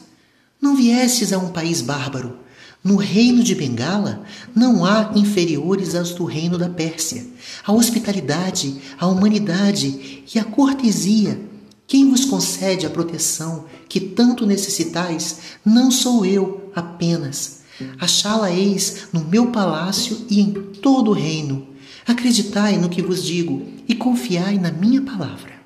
Não 0.61 0.77
viestes 0.77 1.33
a 1.33 1.39
um 1.39 1.49
país 1.49 1.81
bárbaro. 1.81 2.37
No 2.83 2.97
reino 2.97 3.43
de 3.43 3.55
Bengala 3.55 4.25
não 4.55 4.85
há 4.85 5.13
inferiores 5.15 5.95
aos 5.95 6.13
do 6.13 6.25
reino 6.25 6.59
da 6.59 6.69
Pérsia. 6.69 7.27
A 7.65 7.73
hospitalidade, 7.73 8.77
a 8.99 9.07
humanidade 9.07 10.25
e 10.35 10.39
a 10.39 10.45
cortesia. 10.45 11.41
Quem 11.87 12.11
vos 12.11 12.25
concede 12.25 12.87
a 12.87 12.91
proteção 12.91 13.65
que 13.89 14.01
tanto 14.01 14.47
necessitais 14.47 15.39
não 15.65 15.91
sou 15.91 16.25
eu 16.25 16.71
apenas. 16.75 17.61
Achá-la 17.99 18.51
eis 18.51 19.09
no 19.13 19.25
meu 19.25 19.49
palácio 19.49 20.27
e 20.29 20.41
em 20.41 20.53
todo 20.53 21.11
o 21.11 21.15
reino. 21.15 21.69
Acreditai 22.07 22.77
no 22.77 22.89
que 22.89 23.03
vos 23.03 23.25
digo 23.25 23.67
e 23.89 23.95
confiai 23.95 24.59
na 24.59 24.71
minha 24.71 25.03
palavra. 25.03 25.60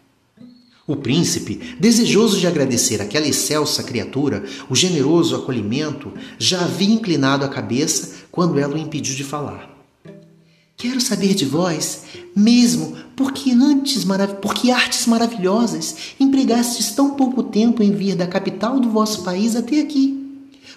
O 0.86 0.96
príncipe, 0.96 1.76
desejoso 1.80 2.38
de 2.38 2.46
agradecer 2.46 3.00
àquela 3.00 3.26
excelsa 3.26 3.82
criatura 3.82 4.44
o 4.68 4.76
generoso 4.76 5.34
acolhimento, 5.34 6.12
já 6.38 6.62
havia 6.62 6.94
inclinado 6.94 7.42
a 7.42 7.48
cabeça 7.48 8.16
quando 8.30 8.58
ela 8.58 8.74
o 8.74 8.78
impediu 8.78 9.14
de 9.14 9.24
falar. 9.24 9.74
Quero 10.76 11.00
saber 11.00 11.34
de 11.34 11.46
vós, 11.46 12.02
mesmo 12.36 12.94
porque 13.16 13.52
antes 13.52 14.04
porque 14.42 14.70
artes 14.70 15.06
maravilhosas 15.06 15.96
empregastes 16.20 16.90
tão 16.90 17.12
pouco 17.12 17.44
tempo 17.44 17.82
em 17.82 17.92
vir 17.92 18.14
da 18.14 18.26
capital 18.26 18.78
do 18.78 18.90
vosso 18.90 19.22
país 19.22 19.56
até 19.56 19.80
aqui. 19.80 20.20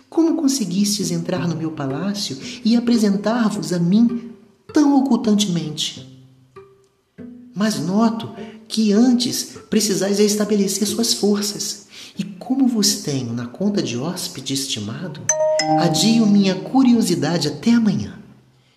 Como 0.09 0.37
conseguistes 0.37 1.11
entrar 1.11 1.47
no 1.49 1.55
meu 1.55 1.71
palácio 1.71 2.37
e 2.63 2.77
apresentar-vos 2.77 3.73
a 3.73 3.79
mim 3.79 4.31
tão 4.73 4.97
ocultantemente? 4.97 6.07
Mas 7.53 7.79
noto 7.79 8.29
que 8.67 8.91
antes 8.91 9.55
precisais 9.69 10.19
estabelecer 10.19 10.87
suas 10.87 11.13
forças. 11.13 11.87
E 12.17 12.23
como 12.23 12.67
vos 12.67 12.95
tenho 12.95 13.31
na 13.31 13.45
conta 13.45 13.81
de 13.81 13.97
hóspede 13.97 14.53
estimado, 14.53 15.21
adio 15.79 16.25
minha 16.25 16.55
curiosidade 16.55 17.47
até 17.47 17.71
amanhã. 17.71 18.17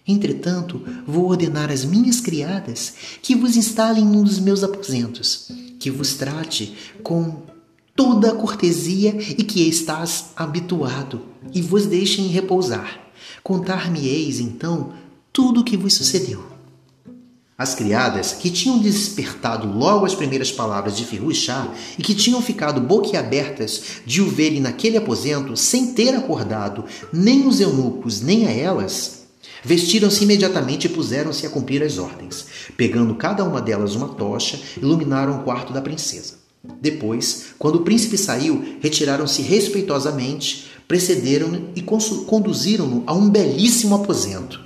Entretanto, 0.06 0.82
vou 1.06 1.28
ordenar 1.28 1.70
às 1.70 1.84
minhas 1.84 2.20
criadas 2.20 2.94
que 3.22 3.34
vos 3.34 3.56
instalem 3.56 4.04
num 4.04 4.24
dos 4.24 4.38
meus 4.38 4.62
aposentos, 4.64 5.50
que 5.78 5.90
vos 5.90 6.14
trate 6.14 6.74
com 7.02 7.42
toda 7.94 8.30
a 8.30 8.34
cortesia 8.34 9.16
e 9.30 9.44
que 9.44 9.68
estás 9.68 10.30
habituado, 10.34 11.22
e 11.54 11.62
vos 11.62 11.86
deixem 11.86 12.28
repousar. 12.28 13.00
Contar-me-eis, 13.42 14.40
então, 14.40 14.92
tudo 15.32 15.60
o 15.60 15.64
que 15.64 15.76
vos 15.76 15.94
sucedeu. 15.94 16.49
As 17.60 17.74
criadas, 17.74 18.32
que 18.32 18.48
tinham 18.48 18.78
despertado 18.78 19.70
logo 19.70 20.06
as 20.06 20.14
primeiras 20.14 20.50
palavras 20.50 20.96
de 20.96 21.04
Shah 21.34 21.70
e 21.98 22.02
que 22.02 22.14
tinham 22.14 22.40
ficado 22.40 22.80
boquiabertas 22.80 23.82
de 24.06 24.22
o 24.22 24.30
verem 24.30 24.60
naquele 24.60 24.96
aposento 24.96 25.54
sem 25.58 25.92
ter 25.92 26.14
acordado 26.14 26.86
nem 27.12 27.46
os 27.46 27.60
eunucos 27.60 28.22
nem 28.22 28.46
a 28.46 28.50
elas, 28.50 29.24
vestiram-se 29.62 30.24
imediatamente 30.24 30.86
e 30.86 30.88
puseram-se 30.88 31.44
a 31.46 31.50
cumprir 31.50 31.82
as 31.82 31.98
ordens. 31.98 32.46
Pegando 32.78 33.14
cada 33.14 33.44
uma 33.44 33.60
delas 33.60 33.94
uma 33.94 34.08
tocha, 34.08 34.58
iluminaram 34.78 35.40
o 35.40 35.42
quarto 35.42 35.70
da 35.70 35.82
princesa. 35.82 36.36
Depois, 36.80 37.48
quando 37.58 37.74
o 37.74 37.82
príncipe 37.82 38.16
saiu, 38.16 38.78
retiraram-se 38.80 39.42
respeitosamente, 39.42 40.70
precederam-no 40.88 41.68
e 41.76 41.82
conduziram-no 41.82 43.02
a 43.06 43.12
um 43.12 43.28
belíssimo 43.28 43.96
aposento, 43.96 44.58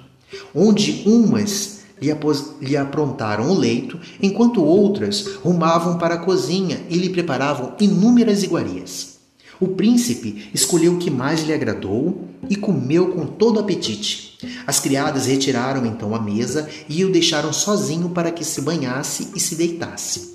onde 0.55 1.03
umas 1.07 1.74
lhe, 2.01 2.13
lhe 2.61 2.77
aprontaram 2.77 3.51
o 3.51 3.59
leito, 3.59 3.99
enquanto 4.21 4.63
outras 4.63 5.27
rumavam 5.43 5.99
para 5.99 6.15
a 6.15 6.19
cozinha 6.19 6.81
e 6.89 6.97
lhe 6.97 7.11
preparavam 7.11 7.75
inúmeras 7.81 8.43
iguarias. 8.43 9.15
O 9.61 9.69
príncipe 9.69 10.51
escolheu 10.53 10.95
o 10.95 10.99
que 10.99 11.11
mais 11.11 11.43
lhe 11.45 11.53
agradou 11.53 12.29
e 12.51 12.57
comeu 12.57 13.13
com 13.13 13.27
todo 13.27 13.61
apetite. 13.61 14.39
As 14.67 14.81
criadas 14.81 15.27
retiraram 15.27 15.87
então 15.87 16.15
a 16.15 16.21
mesa 16.21 16.69
e 16.89 17.05
o 17.05 17.13
deixaram 17.13 17.53
sozinho 17.53 18.11
para 18.11 18.31
que 18.31 18.45
se 18.45 18.61
banhasse 18.61 19.29
e 19.35 19.41
se 19.41 19.55
deitasse. 19.55 20.35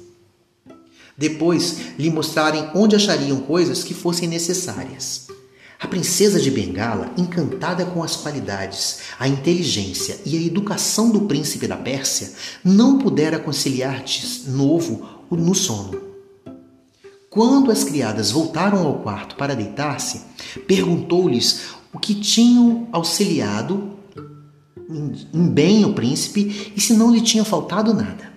Depois 1.17 1.77
lhe 1.97 2.09
mostrarem 2.09 2.69
onde 2.73 2.95
achariam 2.95 3.41
coisas 3.41 3.83
que 3.83 3.93
fossem 3.93 4.27
necessárias. 4.27 5.28
A 5.79 5.87
princesa 5.87 6.41
de 6.41 6.51
Bengala, 6.51 7.09
encantada 7.17 7.85
com 7.85 8.03
as 8.03 8.17
qualidades, 8.17 8.99
a 9.17 9.29
inteligência 9.29 10.19
e 10.25 10.37
a 10.37 10.41
educação 10.41 11.09
do 11.09 11.21
príncipe 11.21 11.67
da 11.67 11.77
Pérsia, 11.77 12.33
não 12.61 12.97
pudera 12.97 13.39
conciliar 13.39 14.03
de 14.03 14.49
novo 14.49 15.07
no 15.31 15.55
sono. 15.55 16.01
Quando 17.29 17.71
as 17.71 17.85
criadas 17.85 18.31
voltaram 18.31 18.85
ao 18.85 18.99
quarto 18.99 19.37
para 19.37 19.55
deitar-se, 19.55 20.21
perguntou-lhes 20.67 21.67
o 21.93 21.99
que 21.99 22.13
tinham 22.13 22.89
auxiliado 22.91 23.97
em 25.33 25.47
bem 25.47 25.85
o 25.85 25.93
príncipe 25.93 26.73
e 26.75 26.81
se 26.81 26.93
não 26.93 27.13
lhe 27.13 27.21
tinha 27.21 27.45
faltado 27.45 27.93
nada. 27.93 28.33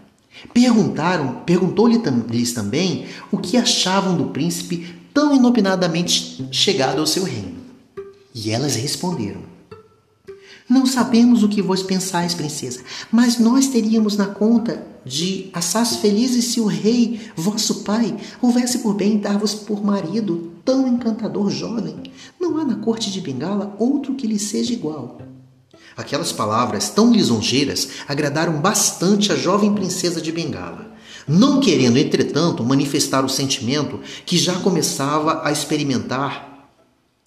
Perguntaram, 0.52 1.42
perguntou-lhes 1.44 2.52
também 2.52 3.06
o 3.32 3.38
que 3.38 3.56
achavam 3.56 4.16
do 4.16 4.26
príncipe 4.26 5.01
tão 5.12 5.34
inopinadamente 5.34 6.48
chegado 6.50 7.00
ao 7.00 7.06
seu 7.06 7.24
reino. 7.24 7.56
E 8.34 8.50
elas 8.50 8.76
responderam: 8.76 9.42
Não 10.68 10.86
sabemos 10.86 11.42
o 11.42 11.48
que 11.48 11.62
vos 11.62 11.82
pensais, 11.82 12.34
princesa, 12.34 12.80
mas 13.10 13.38
nós 13.38 13.68
teríamos 13.68 14.16
na 14.16 14.26
conta 14.26 14.86
de 15.04 15.50
assaz 15.52 15.96
felizes 15.96 16.46
se 16.46 16.60
o 16.60 16.66
rei, 16.66 17.20
vosso 17.34 17.82
pai, 17.82 18.16
houvesse 18.40 18.78
por 18.78 18.94
bem 18.94 19.18
dar-vos 19.18 19.54
por 19.54 19.84
marido 19.84 20.52
tão 20.64 20.86
encantador 20.86 21.50
jovem. 21.50 21.96
Não 22.40 22.58
há 22.58 22.64
na 22.64 22.76
corte 22.76 23.10
de 23.10 23.20
Bengala 23.20 23.74
outro 23.78 24.14
que 24.14 24.26
lhe 24.26 24.38
seja 24.38 24.72
igual. 24.72 25.18
Aquelas 25.96 26.32
palavras 26.32 26.88
tão 26.88 27.12
lisonjeiras 27.12 27.88
agradaram 28.08 28.60
bastante 28.60 29.32
a 29.32 29.36
jovem 29.36 29.74
princesa 29.74 30.20
de 30.22 30.32
Bengala. 30.32 30.91
Não 31.26 31.60
querendo, 31.60 31.96
entretanto, 31.96 32.64
manifestar 32.64 33.24
o 33.24 33.28
sentimento 33.28 34.00
que 34.26 34.36
já 34.36 34.54
começava 34.60 35.42
a 35.44 35.52
experimentar 35.52 36.68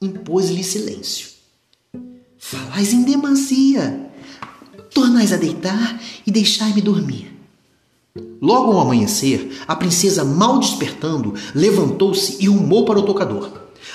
impôs-lhe 0.01 0.63
silêncio. 0.63 1.29
Falais 2.37 2.93
em 2.93 3.03
demasia. 3.03 4.09
Tornais 4.93 5.33
a 5.33 5.37
deitar 5.37 5.99
e 6.25 6.31
deixai-me 6.31 6.81
dormir. 6.81 7.35
Logo 8.41 8.71
ao 8.71 8.79
amanhecer, 8.79 9.61
a 9.67 9.75
princesa, 9.75 10.23
mal 10.23 10.59
despertando, 10.59 11.33
levantou-se 11.53 12.37
e 12.39 12.47
rumou 12.47 12.85
para 12.85 12.99
o 12.99 13.03
tocador. 13.03 13.51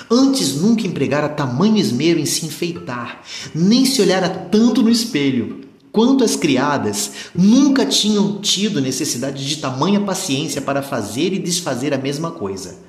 Antes 0.09 0.55
nunca 0.55 0.85
empregara 0.85 1.29
tamanho 1.29 1.77
esmero 1.77 2.19
em 2.19 2.25
se 2.25 2.45
enfeitar, 2.45 3.23
nem 3.53 3.85
se 3.85 4.01
olhara 4.01 4.29
tanto 4.29 4.81
no 4.81 4.89
espelho. 4.89 5.60
Quanto 5.91 6.23
as 6.23 6.37
criadas, 6.37 7.11
nunca 7.35 7.85
tinham 7.85 8.39
tido 8.39 8.79
necessidade 8.79 9.45
de 9.45 9.57
tamanha 9.57 9.99
paciência 9.99 10.61
para 10.61 10.81
fazer 10.81 11.33
e 11.33 11.39
desfazer 11.39 11.93
a 11.93 11.97
mesma 11.97 12.31
coisa. 12.31 12.79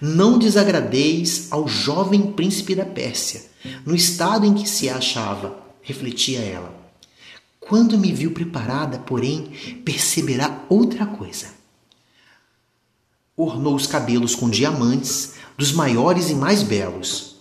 Não 0.00 0.38
desagradeis 0.38 1.48
ao 1.50 1.68
jovem 1.68 2.32
príncipe 2.32 2.74
da 2.74 2.84
Pérsia, 2.84 3.42
no 3.86 3.94
estado 3.94 4.44
em 4.44 4.54
que 4.54 4.68
se 4.68 4.88
achava, 4.88 5.56
refletia 5.82 6.40
ela. 6.40 6.74
Quando 7.60 7.98
me 7.98 8.12
viu 8.12 8.32
preparada, 8.32 8.98
porém, 8.98 9.52
perceberá 9.84 10.64
outra 10.68 11.06
coisa. 11.06 11.46
Ornou 13.36 13.74
os 13.74 13.86
cabelos 13.86 14.34
com 14.34 14.50
diamantes, 14.50 15.34
dos 15.56 15.70
maiores 15.72 16.30
e 16.30 16.34
mais 16.34 16.62
belos. 16.62 17.36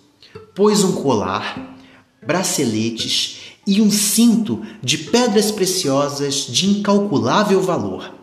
Pôs 0.54 0.84
um 0.84 0.92
colar, 1.02 1.76
braceletes 2.22 3.47
e 3.68 3.82
um 3.82 3.92
cinto 3.92 4.62
de 4.82 4.98
pedras 4.98 5.52
preciosas 5.52 6.48
de 6.48 6.68
incalculável 6.68 7.62
valor. 7.62 8.16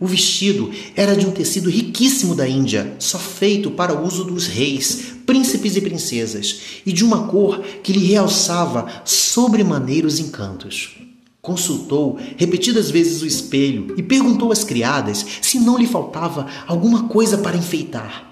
O 0.00 0.06
vestido 0.06 0.70
era 0.94 1.16
de 1.16 1.26
um 1.26 1.32
tecido 1.32 1.68
riquíssimo 1.68 2.34
da 2.34 2.48
Índia, 2.48 2.94
só 3.00 3.18
feito 3.18 3.72
para 3.72 3.92
o 3.92 4.06
uso 4.06 4.24
dos 4.24 4.46
reis, 4.46 5.16
príncipes 5.26 5.76
e 5.76 5.80
princesas, 5.80 6.60
e 6.86 6.92
de 6.92 7.04
uma 7.04 7.26
cor 7.26 7.60
que 7.82 7.92
lhe 7.92 8.06
realçava 8.06 9.02
sobremaneira 9.04 10.06
os 10.06 10.20
encantos. 10.20 10.96
Consultou 11.42 12.18
repetidas 12.36 12.90
vezes 12.90 13.22
o 13.22 13.26
espelho 13.26 13.94
e 13.96 14.02
perguntou 14.02 14.52
às 14.52 14.62
criadas 14.62 15.26
se 15.42 15.58
não 15.58 15.76
lhe 15.76 15.86
faltava 15.86 16.46
alguma 16.66 17.08
coisa 17.08 17.38
para 17.38 17.56
enfeitar. 17.56 18.27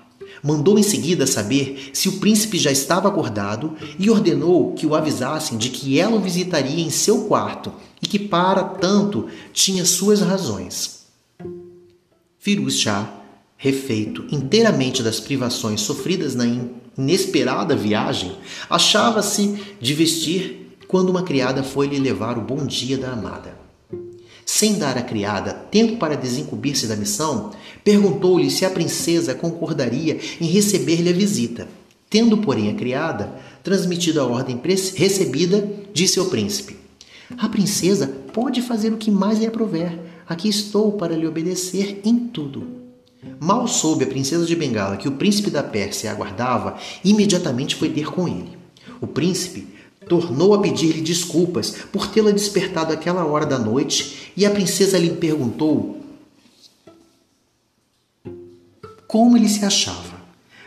Mandou 0.47 0.79
em 0.79 0.83
seguida 0.83 1.27
saber 1.27 1.91
se 1.93 2.09
o 2.09 2.21
príncipe 2.21 2.57
já 2.57 2.71
estava 2.71 3.09
acordado 3.09 3.75
e 3.99 4.09
ordenou 4.09 4.75
que 4.75 4.87
o 4.87 4.95
avisassem 4.95 5.59
de 5.59 5.71
que 5.71 5.99
ela 5.99 6.15
o 6.15 6.21
visitaria 6.21 6.85
em 6.85 6.89
seu 6.89 7.25
quarto 7.25 7.73
e 8.01 8.07
que, 8.07 8.17
para 8.17 8.63
tanto, 8.63 9.27
tinha 9.53 9.85
suas 9.85 10.21
razões. 10.21 11.07
Firuz 12.39 12.79
Shah, 12.79 13.13
refeito 13.57 14.25
inteiramente 14.31 15.03
das 15.03 15.19
privações 15.19 15.81
sofridas 15.81 16.37
na 16.37 16.45
inesperada 16.97 17.75
viagem, 17.75 18.37
achava-se 18.71 19.61
de 19.81 19.95
vestir 19.95 20.77
quando 20.87 21.11
uma 21.11 21.25
criada 21.25 21.65
foi 21.65 21.89
lhe 21.89 21.99
levar 21.99 22.39
o 22.39 22.43
bom 22.43 22.65
dia 22.65 22.97
da 22.97 23.11
amada. 23.11 23.66
Sem 24.47 24.79
dar 24.79 24.97
à 24.97 25.03
criada 25.03 25.53
tempo 25.53 25.99
para 25.99 26.17
desincumbir-se 26.17 26.87
da 26.87 26.97
missão, 26.97 27.51
perguntou-lhe 27.85 28.51
se 28.51 28.65
a 28.65 28.71
princesa 28.71 29.35
concordaria 29.35 30.19
em 30.41 30.47
receber-lhe 30.47 31.11
a 31.11 31.13
visita. 31.13 31.69
Tendo, 32.09 32.39
porém, 32.39 32.71
a 32.71 32.75
criada 32.75 33.35
transmitido 33.63 34.21
a 34.21 34.25
ordem 34.25 34.59
recebida, 34.95 35.69
disse 35.93 36.19
ao 36.19 36.27
príncipe: 36.27 36.77
A 37.37 37.49
princesa 37.49 38.07
pode 38.33 38.63
fazer 38.63 38.93
o 38.93 38.97
que 38.97 39.11
mais 39.11 39.39
lhe 39.39 39.47
aprover 39.47 40.07
Aqui 40.29 40.49
estou 40.49 40.91
para 40.93 41.15
lhe 41.15 41.25
obedecer 41.25 42.01
em 42.05 42.19
tudo. 42.19 42.67
Mal 43.39 43.69
soube 43.69 44.03
a 44.03 44.09
princesa 44.09 44.45
de 44.45 44.57
Bengala 44.57 44.97
que 44.97 45.07
o 45.07 45.13
príncipe 45.13 45.51
da 45.51 45.63
Pérsia 45.63 46.11
aguardava, 46.11 46.77
imediatamente 47.05 47.77
foi 47.77 47.91
ter 47.91 48.07
com 48.11 48.27
ele. 48.27 48.59
O 49.01 49.07
príncipe 49.07 49.69
tornou 50.09 50.55
a 50.55 50.61
pedir-lhe 50.61 51.01
desculpas 51.01 51.71
por 51.93 52.09
tê-la 52.09 52.31
despertado 52.31 52.93
àquela 52.93 53.25
hora 53.25 53.45
da 53.45 53.59
noite 53.59 54.33
e 54.37 54.47
a 54.47 54.51
princesa 54.51 54.99
lhe 54.99 55.11
perguntou 55.11 56.01
como 59.07 59.37
ele 59.37 59.49
se 59.49 59.65
achava. 59.65 60.17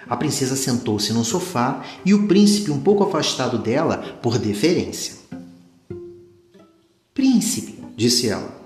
A 0.08 0.18
princesa 0.18 0.56
sentou-se 0.56 1.14
no 1.14 1.24
sofá 1.24 1.86
e 2.04 2.16
o 2.16 2.28
príncipe, 2.28 2.72
um 2.72 2.80
pouco 2.80 3.04
afastado 3.04 3.60
dela, 3.60 3.98
por 4.24 4.40
deferência. 4.40 5.14
Príncipe, 7.14 7.84
disse 7.96 8.28
ela, 8.28 8.58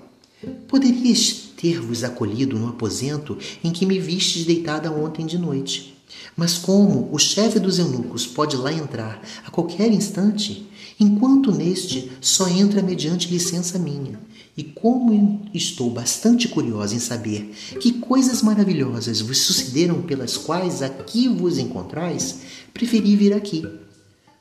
Poderias 0.68 1.50
ter-vos 1.56 2.02
acolhido 2.02 2.58
no 2.58 2.68
aposento 2.68 3.36
em 3.62 3.70
que 3.70 3.84
me 3.86 3.98
vistes 3.98 4.44
deitada 4.44 4.90
ontem 4.90 5.26
de 5.26 5.38
noite. 5.38 5.93
Mas 6.36 6.58
como 6.58 7.08
o 7.12 7.18
chefe 7.18 7.58
dos 7.58 7.78
eunucos 7.78 8.26
pode 8.26 8.56
lá 8.56 8.72
entrar 8.72 9.22
a 9.44 9.50
qualquer 9.50 9.92
instante, 9.92 10.66
enquanto 10.98 11.52
neste 11.52 12.10
só 12.20 12.48
entra 12.48 12.82
mediante 12.82 13.28
licença 13.28 13.78
minha, 13.78 14.18
e 14.56 14.62
como 14.62 15.42
estou 15.52 15.90
bastante 15.90 16.46
curiosa 16.48 16.94
em 16.94 17.00
saber 17.00 17.52
que 17.80 17.94
coisas 17.94 18.40
maravilhosas 18.42 19.20
vos 19.20 19.38
sucederam 19.38 20.02
pelas 20.02 20.36
quais 20.36 20.80
aqui 20.80 21.28
vos 21.28 21.58
encontrais, 21.58 22.36
preferi 22.72 23.16
vir 23.16 23.32
aqui. 23.32 23.66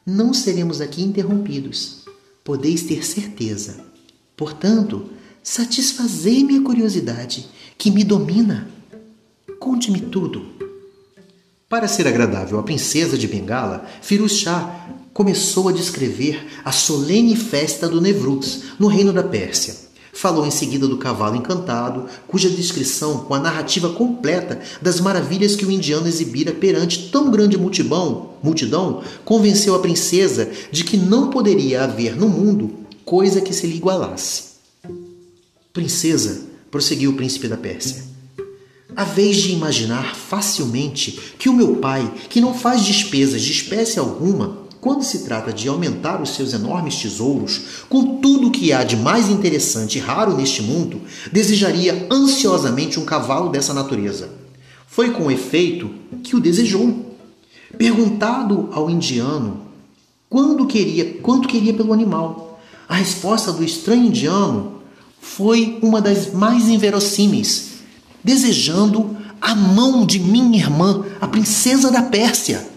Não 0.06 0.34
seremos 0.34 0.82
aqui 0.82 1.02
interrompidos, 1.02 2.04
podeis 2.44 2.84
ter 2.84 3.04
certeza. 3.04 3.84
Portanto, 4.38 5.10
satisfazei-me 5.42 6.58
a 6.58 6.62
curiosidade 6.62 7.48
que 7.78 7.90
me 7.90 8.04
domina. 8.04 8.68
Conte-me 9.60 10.02
tudo. 10.02 10.63
Para 11.74 11.88
ser 11.88 12.08
agradável 12.08 12.60
à 12.60 12.62
princesa 12.62 13.18
de 13.18 13.28
Bengala, 13.28 13.84
Firuz 14.00 14.46
começou 15.12 15.70
a 15.70 15.72
descrever 15.72 16.46
a 16.64 16.72
solene 16.72 17.36
festa 17.36 17.90
do 17.90 18.00
Nevruz, 18.00 18.66
no 18.78 18.86
reino 18.86 19.12
da 19.12 19.24
Pérsia. 19.24 19.76
Falou 20.14 20.46
em 20.46 20.52
seguida 20.52 20.88
do 20.88 21.00
cavalo 21.00 21.36
encantado, 21.36 22.06
cuja 22.28 22.48
descrição, 22.48 23.22
com 23.22 23.34
a 23.34 23.40
narrativa 23.40 23.90
completa 23.90 24.62
das 24.84 25.00
maravilhas 25.00 25.56
que 25.56 25.66
o 25.66 25.72
indiano 25.72 26.08
exibira 26.08 26.52
perante 26.52 27.10
tão 27.10 27.32
grande 27.32 27.58
multidão, 27.58 28.34
multidão 28.44 29.02
convenceu 29.26 29.74
a 29.74 29.80
princesa 29.80 30.52
de 30.72 30.84
que 30.84 30.96
não 30.96 31.32
poderia 31.32 31.86
haver 31.86 32.16
no 32.16 32.30
mundo 32.30 32.70
coisa 33.04 33.42
que 33.42 33.52
se 33.52 33.66
lhe 33.66 33.78
igualasse. 33.78 34.44
Princesa, 35.74 36.44
prosseguiu 36.70 37.10
o 37.10 37.16
príncipe 37.16 37.48
da 37.48 37.58
Pérsia, 37.58 38.13
vez 39.02 39.38
de 39.38 39.54
imaginar 39.54 40.16
facilmente 40.16 41.20
que 41.40 41.50
o 41.50 41.54
meu 41.54 41.78
pai, 41.78 42.14
que 42.30 42.40
não 42.40 42.54
faz 42.54 42.84
despesas 42.84 43.42
de 43.42 43.52
espécie 43.52 43.98
alguma, 43.98 44.58
quando 44.80 45.04
se 45.04 45.20
trata 45.20 45.54
de 45.54 45.68
aumentar 45.68 46.22
os 46.22 46.36
seus 46.36 46.54
enormes 46.54 46.98
tesouros, 46.98 47.62
com 47.90 48.18
tudo 48.18 48.50
o 48.50 48.52
que 48.52 48.74
há 48.74 48.84
de 48.84 48.98
mais 48.98 49.30
interessante 49.30 49.98
e 49.98 50.02
raro 50.02 50.36
neste 50.36 50.62
mundo, 50.62 51.02
desejaria 51.32 52.06
ansiosamente 52.12 53.00
um 53.00 53.06
cavalo 53.06 53.50
dessa 53.50 53.74
natureza. 53.74 54.30
Foi 54.86 55.12
com 55.12 55.32
efeito 55.32 55.90
que 56.22 56.36
o 56.36 56.40
desejou. 56.40 57.16
Perguntado 57.78 58.70
ao 58.74 58.90
indiano 58.90 59.64
quando 60.34 60.66
queria, 60.66 61.20
quanto 61.22 61.48
queria 61.48 61.76
pelo 61.76 61.94
animal, 61.94 62.60
a 62.90 62.96
resposta 62.96 63.52
do 63.52 63.64
estranho 63.64 64.08
indiano 64.08 64.82
foi 65.22 65.78
uma 65.82 66.02
das 66.02 66.34
mais 66.34 66.68
inverossímeis, 66.68 67.73
desejando 68.24 69.18
a 69.42 69.54
mão 69.54 70.06
de 70.06 70.20
minha 70.20 70.58
irmã, 70.58 71.06
a 71.20 71.28
princesa 71.28 71.92
da 71.92 72.02
Pérsia. 72.02 72.68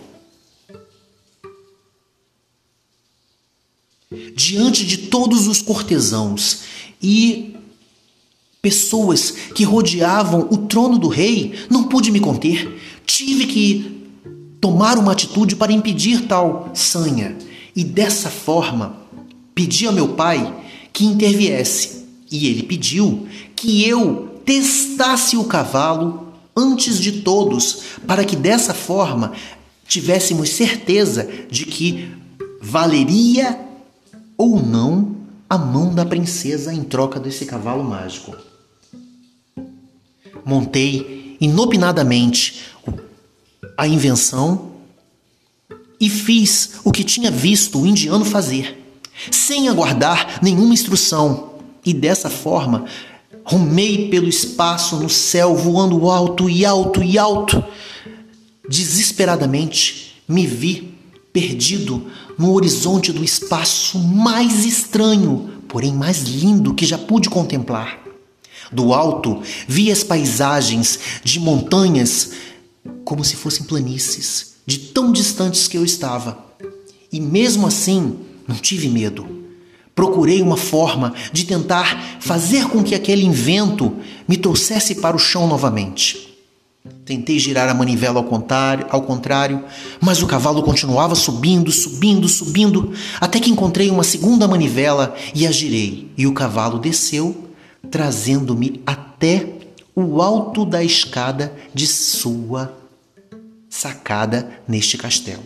Diante 4.35 4.85
de 4.85 4.99
todos 4.99 5.47
os 5.47 5.63
cortesãos 5.63 6.61
e 7.01 7.57
pessoas 8.61 9.31
que 9.55 9.63
rodeavam 9.63 10.49
o 10.51 10.59
trono 10.67 10.99
do 10.99 11.09
rei, 11.09 11.55
não 11.71 11.85
pude 11.85 12.11
me 12.11 12.19
conter. 12.19 12.81
Tive 13.07 13.47
que 13.47 14.09
tomar 14.61 14.99
uma 14.99 15.13
atitude 15.13 15.55
para 15.55 15.73
impedir 15.73 16.23
tal 16.27 16.71
sanha. 16.75 17.37
E 17.77 17.85
dessa 17.85 18.29
forma, 18.29 18.97
pedi 19.55 19.87
ao 19.87 19.93
meu 19.93 20.09
pai 20.09 20.65
que 20.93 21.05
interviesse, 21.05 22.07
e 22.31 22.49
ele 22.49 22.63
pediu 22.65 23.29
que 23.55 23.85
eu 23.85 24.36
testasse 24.47 25.37
o 25.37 25.45
cavalo 25.45 26.33
antes 26.57 26.99
de 26.99 27.21
todos, 27.21 27.81
para 28.07 28.25
que 28.25 28.37
dessa 28.37 28.73
forma 28.73 29.33
tivéssemos 29.87 30.51
certeza 30.51 31.29
de 31.51 31.67
que 31.67 32.11
valeria 32.63 33.61
ou 34.39 34.61
não 34.61 35.17
a 35.51 35.59
mão 35.59 35.95
da 35.95 36.05
princesa 36.07 36.73
em 36.73 36.83
troca 36.83 37.21
desse 37.21 37.45
cavalo 37.45 37.85
mágico. 37.85 38.35
Montei 40.45 41.37
inopinadamente 41.41 42.67
a 43.77 43.87
invenção 43.87 44.73
e 46.01 46.09
fiz 46.09 46.81
o 46.85 46.93
que 46.93 47.05
tinha 47.05 47.31
visto 47.31 47.81
o 47.81 47.87
indiano 47.87 48.25
fazer, 48.25 49.01
sem 49.31 49.69
aguardar 49.69 50.39
nenhuma 50.43 50.73
instrução, 50.73 51.57
e 51.87 51.95
dessa 51.95 52.29
forma 52.29 52.85
rumei 53.47 54.09
pelo 54.09 54.29
espaço 54.29 54.97
no 54.97 55.09
céu, 55.09 55.55
voando 55.55 56.11
alto 56.11 56.51
e 56.51 56.65
alto 56.65 57.03
e 57.03 57.17
alto. 57.17 57.63
Desesperadamente 58.69 60.21
me 60.29 60.45
vi 60.45 60.95
perdido 61.33 62.11
no 62.37 62.53
horizonte 62.53 63.13
do 63.13 63.23
espaço 63.23 63.99
mais 64.01 64.65
estranho, 64.65 65.63
porém 65.69 65.93
mais 65.93 66.23
lindo 66.23 66.75
que 66.75 66.85
já 66.85 66.99
pude 66.99 67.31
contemplar. 67.31 68.01
Do 68.73 68.93
alto 68.93 69.41
vi 69.69 69.93
as 69.93 70.03
paisagens 70.03 70.99
de 71.23 71.39
montanhas 71.39 72.33
como 73.05 73.25
se 73.25 73.37
fossem 73.37 73.65
planícies, 73.65 74.55
de 74.67 74.79
tão 74.79 75.13
distantes 75.13 75.69
que 75.69 75.79
eu 75.79 75.85
estava. 75.85 76.45
E 77.13 77.21
mesmo 77.21 77.69
assim, 77.69 78.17
não 78.49 78.57
tive 78.57 78.89
medo. 78.89 79.46
Procurei 79.97 80.43
uma 80.43 80.59
forma 80.59 81.15
de 81.33 81.47
tentar 81.47 82.19
fazer 82.21 82.69
com 82.69 82.85
que 82.85 82.95
aquele 82.95 83.25
invento 83.25 83.97
me 84.29 84.37
trouxesse 84.37 84.97
para 84.97 85.17
o 85.17 85.19
chão 85.19 85.49
novamente. 85.49 86.37
Tentei 87.07 87.39
girar 87.39 87.67
a 87.69 87.73
manivela 87.73 88.19
ao 88.19 88.25
contrário, 88.25 88.87
ao 88.91 89.03
contrário, 89.03 89.65
mas 89.99 90.23
o 90.23 90.27
cavalo 90.27 90.63
continuava 90.63 91.15
subindo, 91.15 91.73
subindo, 91.73 92.29
subindo, 92.29 92.93
até 93.19 93.41
que 93.41 93.51
encontrei 93.51 93.89
uma 93.89 94.05
segunda 94.05 94.47
manivela 94.47 95.17
e 95.35 95.47
a 95.47 95.51
girei, 95.51 96.13
e 96.15 96.27
o 96.27 96.35
cavalo 96.35 96.79
desceu, 96.79 97.49
trazendo-me 97.91 98.83
até 98.85 99.49
o 99.95 100.21
alto 100.21 100.67
da 100.67 100.85
escada 100.85 101.55
de 101.73 101.87
sua 101.87 102.77
sacada 103.71 104.61
neste 104.69 104.99
castelo. 104.99 105.45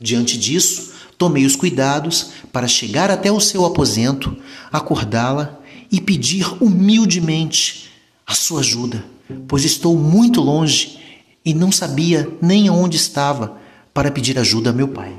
Diante 0.00 0.38
disso, 0.38 0.92
tomei 1.20 1.44
os 1.44 1.54
cuidados 1.54 2.30
para 2.50 2.66
chegar 2.66 3.10
até 3.10 3.30
o 3.30 3.38
seu 3.38 3.66
aposento, 3.66 4.34
acordá-la 4.72 5.60
e 5.92 6.00
pedir 6.00 6.46
humildemente 6.62 7.90
a 8.26 8.32
sua 8.32 8.60
ajuda, 8.60 9.04
pois 9.46 9.62
estou 9.62 9.98
muito 9.98 10.40
longe 10.40 10.98
e 11.44 11.52
não 11.52 11.70
sabia 11.70 12.26
nem 12.40 12.68
aonde 12.68 12.96
estava 12.96 13.58
para 13.92 14.10
pedir 14.10 14.38
ajuda 14.38 14.70
a 14.70 14.72
meu 14.72 14.88
pai. 14.88 15.14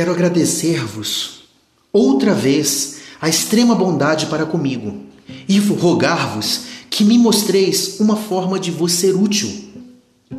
Quero 0.00 0.12
agradecer-vos 0.12 1.42
outra 1.92 2.32
vez 2.32 3.00
a 3.20 3.28
extrema 3.28 3.74
bondade 3.74 4.24
para 4.28 4.46
comigo 4.46 4.98
e 5.46 5.58
rogar-vos 5.58 6.62
que 6.88 7.04
me 7.04 7.18
mostreis 7.18 8.00
uma 8.00 8.16
forma 8.16 8.58
de 8.58 8.70
vos 8.70 8.92
ser 8.92 9.14
útil. 9.14 9.50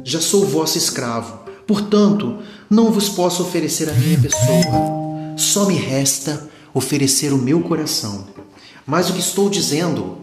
Já 0.04 0.20
sou 0.20 0.48
vosso 0.48 0.80
escravo, 0.80 1.42
portanto, 1.68 2.40
não 2.68 2.92
vos 2.92 3.08
posso 3.08 3.44
oferecer 3.44 3.88
a 3.88 3.94
minha 3.94 4.18
pessoa. 4.18 5.38
Só 5.38 5.68
me 5.68 5.76
resta 5.76 6.50
oferecer 6.74 7.32
o 7.32 7.38
meu 7.38 7.62
coração. 7.62 8.26
Mas 8.84 9.12
o 9.12 9.14
que 9.14 9.20
estou 9.20 9.48
dizendo 9.48 10.18